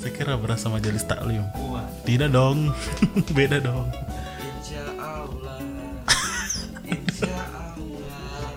[0.00, 1.44] Saya kira berasa majelis taklim.
[1.68, 1.84] Wah.
[2.08, 2.72] Tidak dong.
[3.36, 3.92] Beda dong.
[4.40, 5.60] Insya Allah.
[6.96, 8.56] Insya Allah.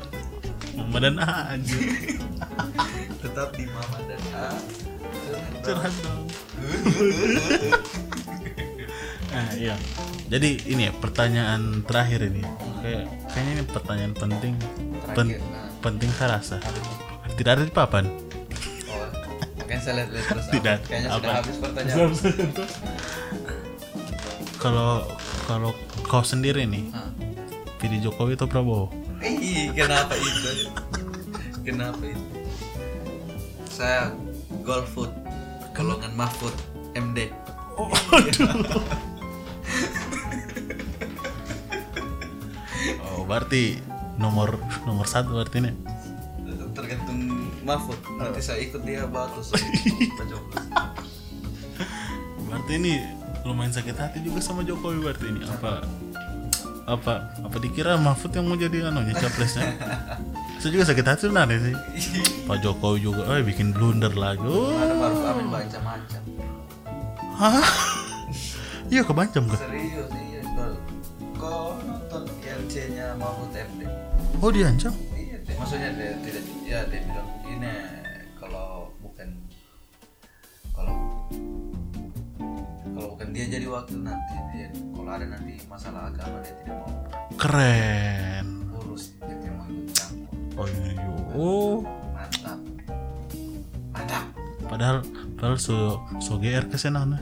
[0.80, 1.78] Mama dan A aja.
[3.20, 4.48] Tetap di Mama dan A.
[5.60, 6.24] Curhat dong.
[9.28, 9.76] Nah iya.
[10.32, 14.54] Jadi ini ya pertanyaan terakhir ini kayak kayaknya ini pertanyaan penting
[15.10, 15.68] pen- Terakhir, nah.
[15.80, 16.58] penting saya rasa
[17.34, 18.06] tidak ada di papan
[18.86, 19.08] Oh,
[19.58, 20.46] mungkin saya lihat-lihat terus.
[20.50, 20.78] Tidak.
[20.84, 21.40] Kayaknya sudah Apa?
[21.40, 22.12] habis pertanyaan.
[24.58, 24.92] kalau
[25.46, 25.72] kalau
[26.04, 26.88] kau sendiri nih
[27.78, 28.88] pilih Jokowi atau Prabowo
[29.20, 30.68] Ih, kenapa itu?
[31.64, 32.26] Kenapa itu?
[33.66, 34.12] Saya
[34.62, 35.12] Golfood,
[35.72, 36.52] golongan Mahfud,
[36.94, 37.32] MD.
[37.74, 37.88] oh
[43.34, 43.82] berarti
[44.22, 45.74] nomor nomor satu berarti nih
[46.74, 47.98] Tergantung Mahfud.
[48.18, 50.62] Nanti saya ikut dia Jokowi.
[52.50, 52.94] berarti ini
[53.46, 55.82] lumayan sakit hati juga sama Jokowi berarti ini apa
[56.84, 59.74] apa apa dikira Mahfud yang mau jadi anunya capresnya
[60.62, 61.76] saya juga sakit hati sebenarnya sih
[62.46, 64.74] Pak Jokowi juga eh bikin blunder lagi oh.
[64.78, 66.22] Ada baru Amin baca macam.
[67.38, 67.70] hah
[68.94, 70.33] iya kebancam kan Serius iya.
[72.84, 73.82] ILC-nya Mahfud MD?
[74.44, 77.72] oh diancam Iya, dia- maksudnya dia tidak ya dia bilang begini
[78.36, 79.30] kalau bukan
[80.76, 80.96] kalau
[82.84, 86.92] kalau bukan dia jadi wakil nanti dia kalau ada nanti masalah agama dia tidak mau
[87.40, 88.46] keren.
[88.76, 90.36] urus dia mau ikut campur.
[90.60, 90.92] Oh iya
[91.32, 91.80] oh.
[91.80, 92.03] mantap mantap
[94.74, 94.98] padahal
[95.38, 97.22] padahal so so GR ke sana nah.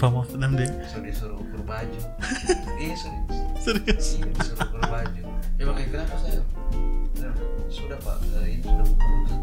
[0.00, 2.00] Pak maaf dan deh so disuruh ukur baju
[2.82, 3.12] iya so
[3.60, 4.16] serius?
[4.16, 5.20] Iya disuruh ukur baju
[5.60, 6.40] ya makanya kenapa saya
[7.16, 7.40] Kenapa?
[7.72, 8.16] sudah pak.
[8.40, 9.40] Eh, ini sudah keputusan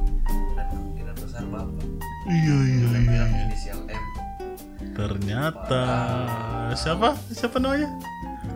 [0.54, 1.86] dan kemungkinan besar bapak.
[2.30, 4.04] Iya iya iya bilang inisial M.
[4.94, 5.84] Ternyata
[6.78, 7.18] siapa?
[7.34, 7.90] Siapa namanya?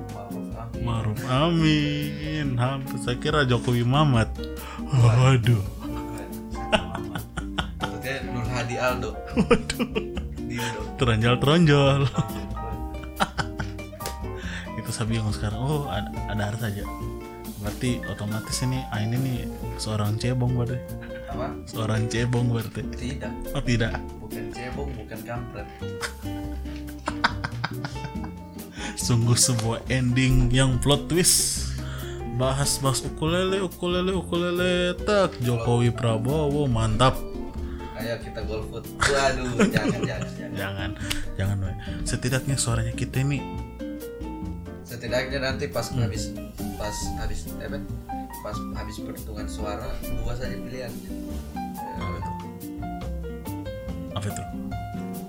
[0.05, 0.85] Ma'ruf Amin.
[0.85, 2.47] Maruf Amin.
[2.61, 4.29] Hampir saya kira Jokowi Mamat.
[4.85, 5.76] Waduh
[8.79, 9.87] Aldo waduh.
[10.47, 12.01] Dildo teronjol teronjol
[14.87, 15.59] itu saya bingung sekarang.
[15.59, 16.87] Oh ada, ada harus saja
[17.57, 19.43] berarti otomatis ini ah ini nih
[19.75, 20.79] seorang cebong berarti.
[21.27, 21.51] Apa?
[21.67, 22.87] Seorang cebong berarti.
[22.95, 23.51] Tidak.
[23.51, 23.99] Oh tidak.
[24.23, 25.67] Bukan cebong bukan kampret.
[29.05, 31.67] Sungguh sebuah ending yang plot twist.
[32.39, 34.95] Bahas bahas ukulele ukulele ukulele.
[35.03, 37.19] Tak Jokowi Prabowo mantap
[38.17, 38.83] ayo kita golput.
[38.97, 40.57] Waduh jangan jangan jangan.
[40.57, 40.89] Jangan
[41.37, 41.73] jangan we.
[42.01, 43.45] setidaknya suaranya kita ini
[44.81, 46.33] setidaknya nanti pas habis
[46.81, 47.69] pas habis eh,
[48.41, 50.89] pas habis perhitungan suara dua saja pilihan.
[52.01, 52.31] Apa itu?
[54.17, 54.43] Apa itu?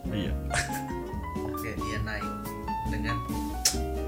[0.09, 0.33] Iya.
[1.45, 2.33] Oke dia naik
[2.89, 3.17] dengan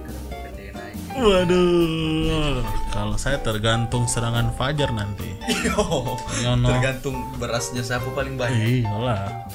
[0.08, 0.96] kenapa dia naik.
[1.20, 2.64] Waduh
[3.00, 5.32] kalau saya tergantung serangan Fajar nanti.
[6.44, 6.68] Ya, no.
[6.68, 8.84] tergantung berasnya siapa paling banyak.
[8.84, 9.48] Iyalah.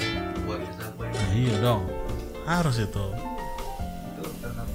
[0.50, 1.82] Buatnya siapa yang iya dong.
[2.50, 3.06] Harus itu.
[4.18, 4.66] Itu karena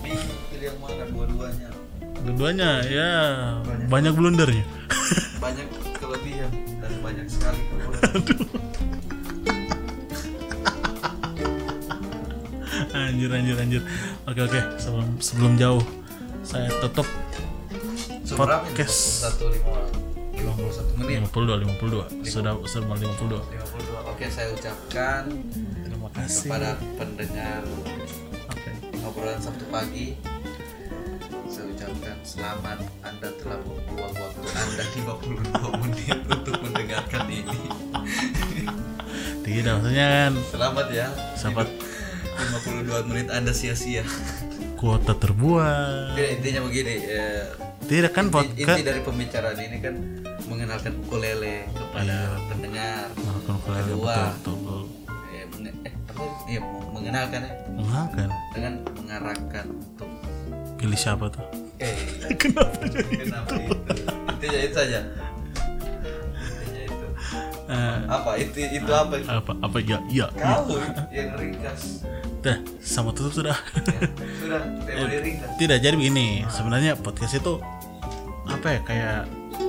[0.00, 1.04] bingung pilih yang mana?
[1.12, 1.68] Dua-duanya.
[2.24, 3.12] Keduanya ya.
[3.92, 4.12] Banyak.
[4.16, 4.64] Blundernya
[5.36, 5.68] banyak
[6.00, 6.50] kelebihan
[6.82, 8.18] dan banyak sekali kekurangan
[13.06, 13.82] anjir anjir anjir.
[14.26, 14.60] Oke oke.
[14.80, 15.84] Sebelum sebelum jauh
[16.42, 17.06] saya tutup?
[18.26, 19.22] Podcast.
[19.22, 19.78] satu lima
[20.34, 21.22] lima puluh satu menit.
[21.30, 21.62] 52
[22.18, 25.22] 52 sudah sudah 52 52 oke saya ucapkan
[25.80, 26.50] terima kasih.
[26.50, 27.62] kepada pendengar
[28.50, 28.70] oke.
[29.06, 30.18] obrolan Sabtu pagi.
[31.46, 34.84] Saya ucapkan selamat Anda telah membuang waktu Anda
[35.62, 37.60] 52 menit untuk mendengarkan ini.
[39.40, 41.06] Tidak maksudnya kan selamat ya.
[41.38, 41.70] Selamat.
[42.36, 44.02] Hidup 52 menit Anda sia-sia.
[44.76, 47.48] Kuota terbuang intinya begini eh,
[47.86, 49.94] tidak kan inti, podcast inti dari pembicaraan ini kan
[50.46, 52.16] mengenalkan ukulele kepada
[52.48, 53.06] pendengar.
[53.14, 54.16] Melakukan ukulele, Kedua.
[54.32, 54.82] betul, betul,
[55.28, 56.22] eh, menge- eh, apa?
[56.46, 57.52] Iya, mengenalkan ya.
[57.68, 58.28] Mengenalkan.
[58.52, 60.10] dengan mengarahkan untuk
[60.76, 61.44] pilih siapa tuh?
[61.76, 61.94] Eh
[62.40, 63.74] kenapa jadi kenapa itu?
[64.30, 65.00] intinya itu saja.
[66.56, 67.06] Intinya itu.
[67.66, 68.30] Eh, apa?
[68.36, 69.14] Itu itu apa?
[69.20, 69.52] apa?
[69.60, 69.76] Apa?
[69.80, 70.78] Ya ya kau
[71.10, 72.02] yang ringkas.
[72.38, 73.56] Dah sama tutup sudah.
[73.58, 74.00] Ya,
[74.38, 74.60] sudah.
[74.86, 75.48] Teori ringkas.
[75.56, 76.46] tidak jadi begini.
[76.48, 77.58] Sebenarnya podcast itu
[78.56, 79.20] apa ya kayak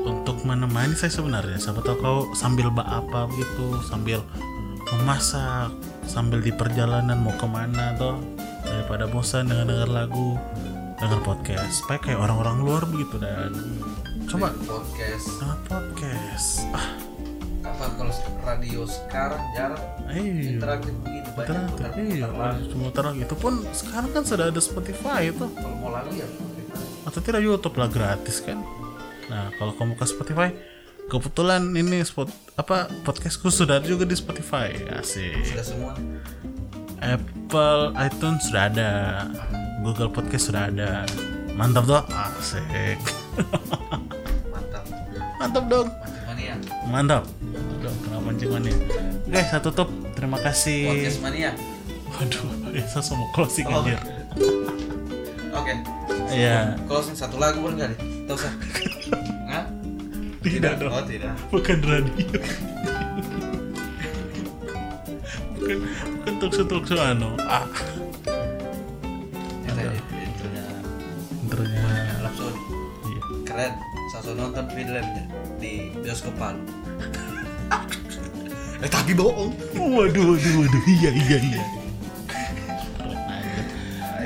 [0.07, 1.59] untuk menemani saya sebenarnya.
[1.59, 4.23] Siapa tahu kau sambil bak apa gitu sambil
[4.95, 5.75] memasak
[6.07, 8.15] sambil di perjalanan mau ke mana toh
[8.63, 10.39] daripada bosan dengan dengar lagu
[11.03, 11.83] dengar podcast.
[11.83, 13.51] Supaya kayak orang-orang luar begitu dan
[14.31, 14.55] coba.
[14.63, 15.27] Podcast.
[15.43, 16.47] Dengar podcast.
[16.71, 16.89] Ah.
[17.67, 18.13] Kapan kalau
[18.47, 19.83] radio sekarang jarang?
[20.07, 20.55] Iya.
[20.55, 22.27] Interaktif begini banyak Ternyata, putar iya.
[22.71, 25.45] Cuma terang itu pun sekarang kan sudah ada Spotify itu.
[25.51, 26.55] Kalau mau lagu ya Spotify.
[27.07, 28.59] atau tidak YouTube lah gratis kan
[29.27, 30.49] nah kalau kamu ke Spotify
[31.07, 34.75] kebetulan ini spot apa podcastku sudah ada juga di Spotify.
[34.91, 35.39] Asik.
[35.45, 35.93] Sudah semua?
[36.99, 38.91] Apple iTunes sudah ada.
[39.85, 41.07] Google Podcast sudah ada.
[41.55, 42.97] Mantap tuh asik.
[44.51, 44.83] Mantap
[45.37, 45.87] mantap dong.
[46.27, 46.55] Mania.
[46.89, 47.23] Mantap.
[47.77, 48.75] Aduh, kenapa mancing mania?
[49.23, 49.87] Oke saya tutup.
[50.11, 50.91] Terima kasih.
[50.91, 51.51] Podcast mania.
[52.09, 53.79] Waduh ya saya semua closing Oh.
[53.79, 53.99] anjir.
[55.53, 55.73] Oke
[56.27, 56.75] Iya.
[56.87, 58.53] closing satu lagu boleh nggak nih tahu sah
[59.51, 59.65] Hah?
[60.43, 60.91] Tidak dong.
[60.91, 61.35] oh tidak.
[61.51, 62.39] Bukan radio.
[65.55, 65.77] Bukan
[66.19, 67.63] bukan talk show talk show anu ah
[69.67, 70.63] intronya.
[71.43, 71.83] Intronya.
[72.23, 72.59] Rhapsody
[73.07, 73.21] iya.
[73.47, 73.73] keren.
[74.07, 75.23] Saya nonton filmnya
[75.59, 76.63] di bioskop Palu
[78.83, 79.51] eh tapi bohong.
[79.75, 80.81] Waduh waduh waduh.
[80.87, 81.86] Iya iya iya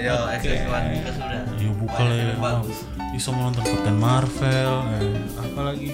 [0.02, 2.34] ayo eksklusifan kita sudah ya buka lah ya
[3.14, 5.92] bisa mau nonton Captain Marvel eh, apa lagi?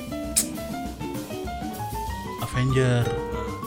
[2.46, 3.04] Avenger.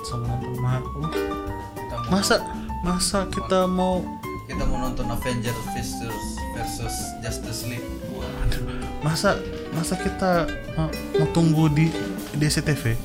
[0.06, 2.36] Sama nonton ma kita mau, masa
[2.80, 4.00] masa kita mau
[4.48, 6.24] kita mau nonton Avengers versus
[6.56, 7.84] versus Justice League.
[9.04, 9.36] Masa
[9.76, 10.88] masa kita mau,
[11.20, 11.92] mau tunggu di
[12.40, 12.96] SCTV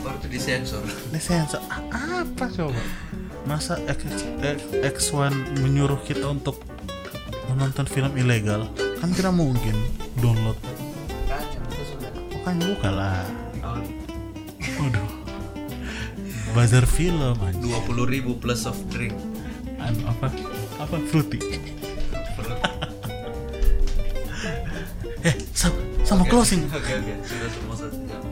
[0.00, 1.60] baru di disensor Disensor
[1.92, 2.82] apa coba?
[3.42, 4.00] Masa X,
[4.38, 6.60] X, X1 menyuruh kita untuk
[7.48, 8.68] menonton film ilegal?
[8.96, 9.74] Kan tidak mungkin
[10.16, 10.56] download.
[12.30, 13.20] Bukan buka lah.
[13.60, 13.80] Oh,
[14.80, 15.08] Waduh.
[16.50, 19.14] Bazar film dua puluh ribu plus soft drink
[19.78, 20.26] Anu apa?
[20.78, 21.38] Apa fruity?
[25.22, 26.30] eh, sama, sama Oke.
[26.32, 26.66] closing.
[26.66, 28.22] oke oke sudah semua satu jam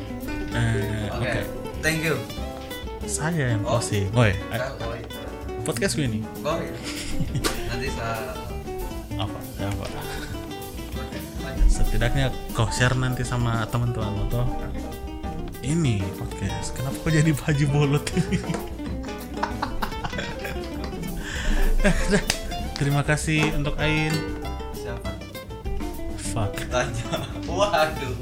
[0.51, 1.41] Eh, oke
[1.79, 2.17] thank you
[3.05, 3.79] Saya yang Oh.
[3.79, 4.11] closing.
[4.11, 4.37] Kau- oh, iya.
[5.69, 6.25] Podcast gue ini.
[6.41, 6.73] Oh, iya.
[7.69, 8.33] nanti saya
[9.21, 9.39] Apa?
[9.61, 9.87] Ya, apa?
[11.69, 14.47] setidaknya kau share nanti sama teman-teman lo tuh
[15.63, 18.41] ini podcast kenapa kau jadi baju bolot ini
[22.79, 24.11] terima kasih untuk Ain.
[24.75, 25.15] Siapa?
[26.35, 26.59] Fuck.
[26.67, 27.23] Tanya.
[27.47, 28.19] Waduh.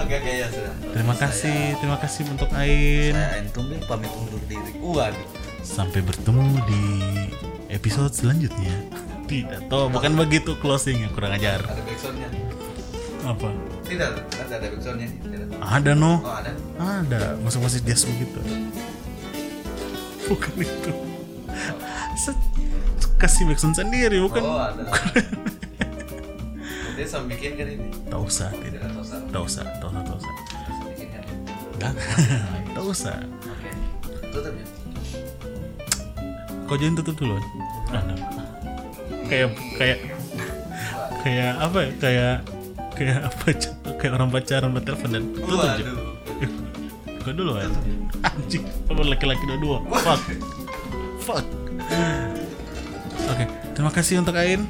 [0.00, 0.72] Oke oke ya sudah.
[0.96, 3.12] Terima kasih terima kasih untuk Ain.
[3.12, 4.72] Saya Ain Tumbil pamit undur diri.
[4.80, 6.82] Waduh sampai bertemu di
[7.70, 8.74] episode selanjutnya.
[9.30, 11.62] Tidak toh bukan begitu closing ya kurang ajar.
[11.62, 12.28] Ada backsoundnya.
[13.22, 13.48] Apa?
[13.86, 14.20] Tidak ada
[14.58, 15.08] ada backsoundnya.
[15.08, 16.20] Tidak ada no?
[16.20, 16.52] Oh ada.
[16.76, 18.42] Ada, masuk-masuk jazz begitu.
[20.28, 20.92] Bukan itu.
[23.16, 24.42] Kasih backsound sendiri, bukan?
[24.42, 24.82] oh ada.
[27.02, 27.86] Saya bikin kan ini.
[28.06, 28.82] Tak usah, tidak.
[28.82, 30.34] Tak usah, tak usah, tak usah.
[32.72, 33.16] Tak usah.
[33.54, 33.70] oke.
[34.30, 34.81] Tutup ya
[36.72, 37.36] Kau jangan tutup dulu.
[37.92, 38.16] Ada.
[39.28, 39.98] Kayak, kayak,
[41.20, 41.90] kayak apa ya?
[42.00, 42.36] Kayak,
[42.96, 43.44] kayak apa?
[44.00, 45.60] Kayak orang pacaran bertelepon dan tutup.
[45.60, 45.76] Cok.
[45.76, 46.04] waduh
[47.28, 47.70] Kau dulu kan?
[48.24, 49.84] Anjing, apa laki-laki dua-dua?
[50.00, 50.20] Fuck.
[51.20, 51.44] Fuck.
[53.28, 53.44] Oke,
[53.76, 54.64] terima kasih untuk Ain.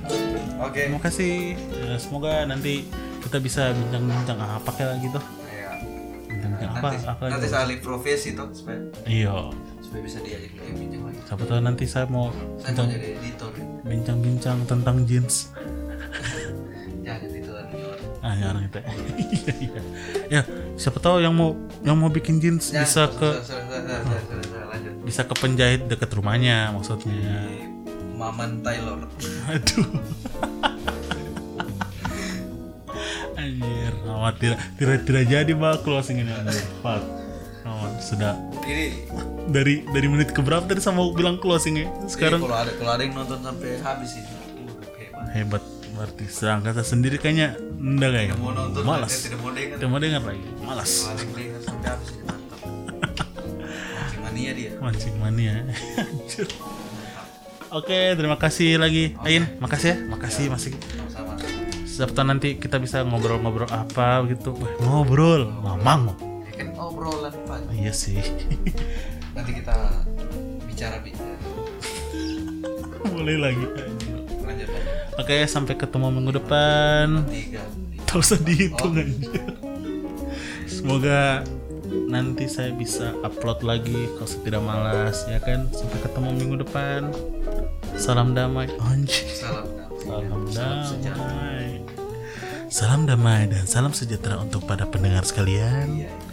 [0.58, 1.54] oke Terima kasih.
[1.54, 2.82] Ya, semoga nanti
[3.22, 5.22] kita bisa bincang-bincang apa kayak gitu.
[5.54, 5.70] Ya.
[6.26, 6.88] Bincang-bincang apa?
[6.90, 9.54] nanti, Apa nanti saya profesi tuh supaya Iya.
[9.92, 12.32] Supaya bisa diajak dia bincang lagi Siapa tahu nanti saya mau
[12.64, 13.52] saya jadi editor
[13.84, 15.52] bincang-bincang tentang jeans.
[17.04, 17.60] jangan editor
[18.24, 18.80] Ah, ya orang itu.
[19.36, 19.82] Iya, iya.
[20.32, 20.42] Ya,
[20.80, 21.52] siapa tahu yang mau
[21.84, 26.08] yang mau bikin jeans Ya, bisa ke sudah, sudah, sudah, lanjut bisa ke penjahit dekat
[26.16, 27.52] rumahnya maksudnya.
[28.16, 29.04] Maman Taylor
[29.52, 29.92] Aduh.
[33.36, 34.58] Anjir, amat tidak
[35.04, 36.32] tidak jadi mbak closing ini.
[36.80, 37.21] Fuck.
[37.62, 38.34] Amat, sudah.
[38.66, 39.06] Ini.
[39.46, 41.86] Dari dari menit ke berapa tadi sama bilang closing ya?
[42.10, 45.62] sekarang Sekarang kalau ada kalau ada yang nonton sampai habis ini uh, hebat.
[45.62, 48.28] Hebat berarti sedangkan saya sendiri kayaknya enggak kayak.
[48.34, 49.12] Tidak mau nonton malas.
[49.14, 49.76] tidak mau dengar.
[49.78, 50.46] Tidak mau dengar lagi.
[50.64, 50.90] Malas.
[51.14, 52.58] Dengar sampai habis ini mantap.
[52.66, 54.70] Mancing mania dia.
[54.82, 55.52] Mancing mania.
[56.02, 56.48] Anjir.
[57.70, 59.14] oke terima kasih lagi.
[59.22, 59.96] Ain makasih ya.
[60.10, 61.38] Makasih masih sama-sama.
[61.86, 64.56] Sabtu nanti kita bisa ngobrol-ngobrol apa gitu.
[64.58, 65.46] Wah, ngobrol.
[65.62, 67.60] Mamang kan obrolan pak.
[67.72, 68.20] Iya sih.
[69.36, 70.04] Nanti kita
[70.68, 71.36] bicara bicara
[73.12, 73.64] boleh lagi.
[74.42, 74.68] Lanjut
[75.20, 77.26] oke sampai ketemu minggu depan.
[77.28, 77.62] Tiga.
[78.08, 79.40] Tak usah dihitung anjir
[80.66, 81.46] semoga
[82.10, 85.68] nanti saya bisa upload lagi kalau saya tidak malas ya kan?
[85.70, 87.12] Sampai ketemu minggu depan.
[87.94, 88.66] Salam damai.
[88.80, 90.50] Anjir salam damai.
[90.50, 91.68] salam damai.
[92.72, 96.08] salam damai dan salam sejahtera untuk para pendengar sekalian.
[96.08, 96.31] Iya.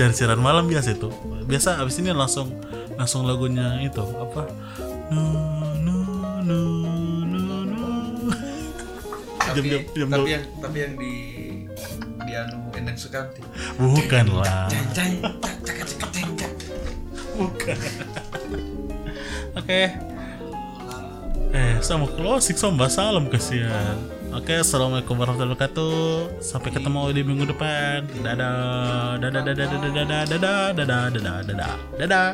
[0.00, 1.12] Siaran-siaran malam biasa itu.
[1.44, 2.56] Biasa abis ini langsung
[2.96, 4.48] langsung lagunya itu apa?
[5.12, 5.28] Nu
[5.76, 5.96] nu
[6.40, 6.60] nu
[7.28, 7.84] nu nu.
[9.36, 11.12] Tapi Jam- jam- jam tapi yang tapi yang di
[12.24, 13.44] di anu Endang Sukamti
[13.76, 14.72] bukan lah.
[17.36, 17.76] bukan.
[19.52, 19.82] Oke.
[21.50, 26.42] Eh sama closing sama salam kasihan oke assalamualaikum warahmatullahi wabarakatuh.
[26.42, 28.06] Sampai ketemu di minggu depan.
[28.22, 29.18] Dadah.
[29.18, 32.28] Dadah dadah dadah dadah dadah dadah dadah dadah dadah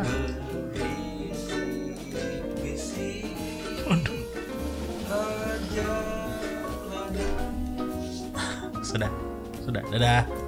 [3.86, 4.18] Aduh,
[8.82, 9.10] sudah
[9.62, 10.45] sudah dadah